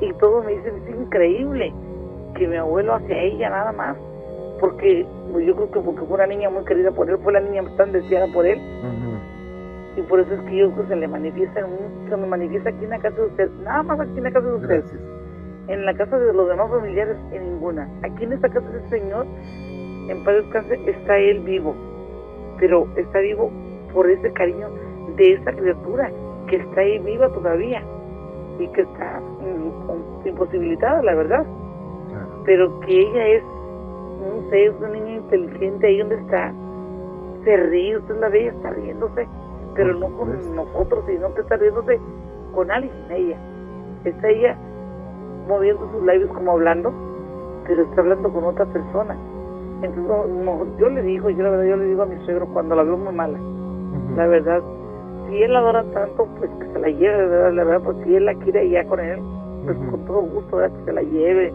Y 0.00 0.12
todos 0.14 0.44
me 0.44 0.52
dicen, 0.52 0.74
es 0.86 1.00
increíble 1.00 1.72
que 2.34 2.46
mi 2.46 2.56
abuelo 2.56 2.94
hacia 2.94 3.18
ella 3.18 3.50
nada 3.50 3.72
más, 3.72 3.96
porque 4.60 5.06
pues, 5.32 5.46
yo 5.46 5.54
creo 5.56 5.70
que 5.70 5.80
porque 5.80 6.06
fue 6.06 6.14
una 6.14 6.26
niña 6.26 6.50
muy 6.50 6.64
querida 6.64 6.90
por 6.92 7.08
él, 7.08 7.18
fue 7.22 7.32
la 7.32 7.40
niña 7.40 7.62
tan 7.76 7.92
deseada 7.92 8.26
por 8.32 8.46
él. 8.46 8.60
Y 9.98 10.02
por 10.02 10.20
eso 10.20 10.32
es 10.32 10.40
que 10.42 10.56
yo 10.58 10.70
se 10.86 10.94
le 10.94 11.08
manifiesta, 11.08 11.66
se 12.08 12.16
me 12.16 12.26
manifiesta 12.28 12.70
aquí 12.70 12.84
en 12.84 12.90
la 12.90 13.00
casa 13.00 13.16
de 13.16 13.26
usted, 13.26 13.50
nada 13.64 13.82
más 13.82 13.98
aquí 13.98 14.16
en 14.16 14.22
la 14.22 14.30
casa 14.30 14.46
de 14.46 14.54
usted. 14.54 14.84
En 15.66 15.84
la 15.84 15.94
casa 15.94 16.16
de 16.20 16.32
los 16.32 16.48
demás 16.48 16.70
familiares, 16.70 17.16
en 17.32 17.54
ninguna. 17.54 17.90
Aquí 18.04 18.22
en 18.22 18.32
esta 18.32 18.48
casa 18.48 18.68
del 18.68 18.88
Señor, 18.90 19.26
en 20.08 20.22
paz 20.22 20.36
descanse, 20.36 20.80
está 20.88 21.18
él 21.18 21.40
vivo. 21.40 21.74
Pero 22.60 22.86
está 22.94 23.18
vivo 23.18 23.50
por 23.92 24.08
ese 24.08 24.32
cariño 24.34 24.68
de 25.16 25.32
esa 25.32 25.52
criatura 25.52 26.12
que 26.46 26.56
está 26.56 26.80
ahí 26.80 27.00
viva 27.00 27.28
todavía 27.30 27.82
y 28.60 28.68
que 28.68 28.82
está 28.82 29.20
imposibilitada, 30.24 31.02
la 31.02 31.14
verdad. 31.16 31.44
Pero 32.44 32.78
que 32.80 33.00
ella 33.00 33.26
es, 33.26 33.42
no 33.42 34.48
sé, 34.48 34.66
es 34.66 34.74
una 34.78 34.90
niña 34.90 35.16
inteligente 35.16 35.88
ahí 35.88 35.98
donde 35.98 36.20
está. 36.20 36.54
Se 37.42 37.56
ríe, 37.56 37.96
usted 37.96 38.20
la 38.20 38.28
ve, 38.28 38.46
está 38.46 38.70
riéndose, 38.70 39.26
pero 39.78 39.94
no 39.94 40.08
con 40.08 40.56
nosotros, 40.56 41.04
sino 41.06 41.32
que 41.34 41.42
está 41.42 41.56
riéndose 41.56 42.00
con 42.52 42.68
alguien, 42.68 42.92
ella. 43.10 43.36
Está 44.04 44.28
ella 44.28 44.56
moviendo 45.46 45.88
sus 45.92 46.02
labios 46.04 46.28
como 46.32 46.50
hablando, 46.50 46.92
pero 47.64 47.84
está 47.84 48.00
hablando 48.00 48.28
con 48.28 48.42
otra 48.42 48.66
persona. 48.66 49.16
Entonces, 49.80 50.78
yo 50.80 50.88
le 50.88 51.02
digo, 51.02 51.30
yo 51.30 51.44
la 51.44 51.50
verdad, 51.50 51.64
yo 51.66 51.76
le 51.76 51.84
digo 51.84 52.02
a 52.02 52.06
mi 52.06 52.16
suegro 52.24 52.48
cuando 52.48 52.74
la 52.74 52.82
veo 52.82 52.96
muy 52.96 53.14
mala, 53.14 53.38
la 54.16 54.26
verdad, 54.26 54.60
si 55.28 55.44
él 55.44 55.52
la 55.52 55.60
adora 55.60 55.84
tanto, 55.92 56.26
pues 56.40 56.50
que 56.58 56.72
se 56.72 56.78
la 56.80 56.88
lleve, 56.88 57.28
¿verdad? 57.28 57.52
La 57.52 57.62
verdad, 57.62 57.82
pues 57.84 57.96
si 58.02 58.16
él 58.16 58.24
la 58.24 58.34
quiere 58.34 58.68
ya 58.68 58.84
con 58.84 58.98
él, 58.98 59.20
pues 59.64 59.78
con 59.78 60.04
todo 60.06 60.22
gusto, 60.22 60.56
¿verdad? 60.56 60.76
Que 60.76 60.84
se 60.86 60.92
la 60.92 61.02
lleve, 61.02 61.52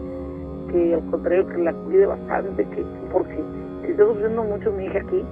que 0.72 0.94
al 0.94 1.10
contrario, 1.10 1.46
que 1.46 1.58
la 1.58 1.74
cuide 1.74 2.06
bastante, 2.06 2.64
que 2.70 2.86
porque 3.12 3.38
si 3.82 3.90
está 3.90 4.06
sufriendo 4.06 4.44
mucho 4.44 4.72
mi 4.72 4.86
hija 4.86 5.00
aquí. 5.00 5.22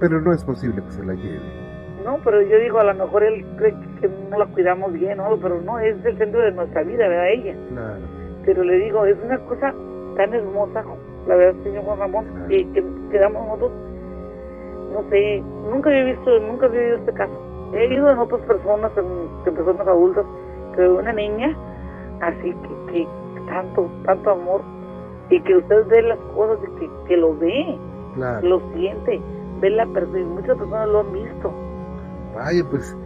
Pero 0.00 0.20
no 0.20 0.32
es 0.32 0.42
posible 0.42 0.82
que 0.82 0.90
se 0.90 1.04
la 1.04 1.14
lleve. 1.14 1.69
No, 2.04 2.18
pero 2.24 2.40
yo 2.42 2.58
digo, 2.58 2.78
a 2.78 2.84
lo 2.84 2.94
mejor 2.94 3.22
él 3.22 3.44
cree 3.56 3.74
que 4.00 4.08
no 4.30 4.38
la 4.38 4.46
cuidamos 4.46 4.92
bien, 4.92 5.18
¿no? 5.18 5.36
Pero 5.40 5.60
no, 5.60 5.78
es 5.78 6.02
el 6.04 6.16
centro 6.18 6.40
de 6.40 6.52
nuestra 6.52 6.82
vida, 6.82 7.08
¿verdad? 7.08 7.28
Ella. 7.28 7.54
Claro. 7.68 8.00
Pero 8.44 8.64
le 8.64 8.76
digo, 8.78 9.04
es 9.04 9.16
una 9.24 9.38
cosa 9.40 9.74
tan 10.16 10.34
hermosa, 10.34 10.84
la 11.26 11.34
verdad, 11.34 11.62
señor 11.62 11.84
Juan 11.84 11.98
Ramón, 11.98 12.26
y 12.48 12.64
que 12.66 12.82
quedamos 13.10 13.46
nosotros, 13.46 13.72
no 14.92 15.08
sé, 15.10 15.42
nunca 15.70 15.90
había 15.90 16.04
visto, 16.04 16.38
nunca 16.40 16.66
había 16.66 16.82
visto 16.82 17.00
este 17.00 17.12
caso 17.12 17.50
he 17.72 17.94
ido 17.94 18.10
en 18.10 18.18
otras 18.18 18.40
personas, 18.42 18.90
en, 18.96 19.54
personas 19.54 19.86
adultas, 19.86 20.24
que 20.74 20.88
una 20.88 21.12
niña, 21.12 21.56
así 22.20 22.52
que, 22.52 22.92
que 22.92 23.08
tanto, 23.48 23.88
tanto 24.04 24.30
amor, 24.30 24.62
y 25.30 25.40
que 25.42 25.56
usted 25.56 25.86
ve 25.86 26.02
las 26.02 26.18
cosas 26.34 26.58
y 26.64 26.80
que, 26.80 26.90
que 27.08 27.16
lo 27.16 27.36
ve, 27.38 27.78
lo 28.42 28.60
siente, 28.74 29.20
ve 29.60 29.70
la 29.70 29.86
persona, 29.86 30.20
y 30.20 30.24
muchas 30.24 30.56
personas 30.56 30.88
lo 30.88 31.00
han 31.00 31.12
visto. 31.12 31.52
Vaya, 32.34 32.64
pues, 32.70 32.96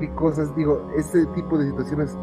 qué 0.00 0.08
cosas, 0.14 0.54
digo, 0.56 0.80
este 0.96 1.26
tipo 1.26 1.58
de 1.58 1.66
situaciones 1.66 2.16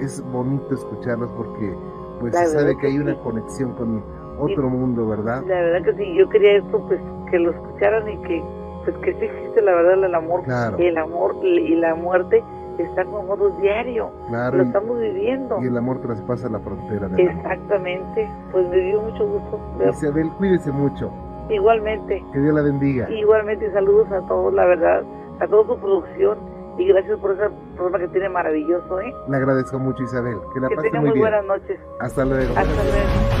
es 0.00 0.24
bonito 0.32 0.74
escucharlos 0.74 1.30
porque 1.36 1.74
pues 2.20 2.36
se 2.36 2.46
sabe 2.48 2.76
que 2.78 2.88
hay 2.88 2.98
una 2.98 3.18
conexión 3.20 3.72
con 3.74 4.02
otro 4.38 4.68
mundo, 4.68 5.06
¿verdad? 5.06 5.42
La 5.46 5.60
verdad 5.60 5.84
que 5.84 5.94
sí, 5.94 6.14
yo 6.14 6.28
quería 6.28 6.58
esto, 6.58 6.80
pues, 6.86 7.00
que 7.30 7.38
lo 7.38 7.50
escucharan 7.52 8.08
y 8.08 8.16
que 8.22 8.42
pues 8.84 8.96
que 8.98 9.12
sí 9.14 9.24
existe 9.26 9.60
la 9.60 9.74
verdad 9.74 10.04
el 10.04 10.14
amor 10.14 10.42
el 10.78 10.96
amor 10.96 11.36
y 11.42 11.74
la 11.76 11.94
muerte 11.94 12.42
está 12.78 13.04
con 13.04 13.26
nosotros 13.26 13.60
diario. 13.60 14.10
Lo 14.30 14.62
estamos 14.62 14.98
viviendo. 14.98 15.58
y 15.62 15.66
el 15.66 15.76
amor 15.76 16.00
traspasa 16.00 16.48
la 16.48 16.60
frontera 16.60 17.08
exactamente. 17.16 18.28
Pues 18.52 18.68
me 18.68 18.78
dio 18.78 19.02
mucho 19.02 19.26
gusto 19.26 19.60
Isabel 19.90 20.30
cuídese 20.38 20.72
mucho. 20.72 21.10
Igualmente. 21.50 22.24
Que 22.32 22.38
Dios 22.38 22.54
la 22.54 22.62
bendiga. 22.62 23.10
Igualmente 23.10 23.70
saludos 23.72 24.10
a 24.12 24.20
todos 24.26 24.54
la 24.54 24.64
verdad 24.64 25.02
a 25.40 25.46
toda 25.46 25.66
su 25.66 25.80
producción 25.80 26.38
y 26.78 26.86
gracias 26.86 27.18
por 27.18 27.32
ese 27.32 27.50
programa 27.74 27.98
que 27.98 28.08
tiene 28.08 28.28
maravilloso 28.28 29.00
¿eh? 29.00 29.12
le 29.28 29.36
agradezco 29.36 29.78
mucho 29.78 30.02
Isabel. 30.02 30.38
Que 30.54 30.60
la 30.60 30.68
que 30.68 30.76
pase 30.76 30.90
muy, 30.92 31.10
muy 31.10 31.18
buenas 31.20 31.44
noches. 31.44 31.78
Hasta 32.00 32.24
luego. 32.24 32.54
Hasta 32.56 32.84
luego 32.84 33.39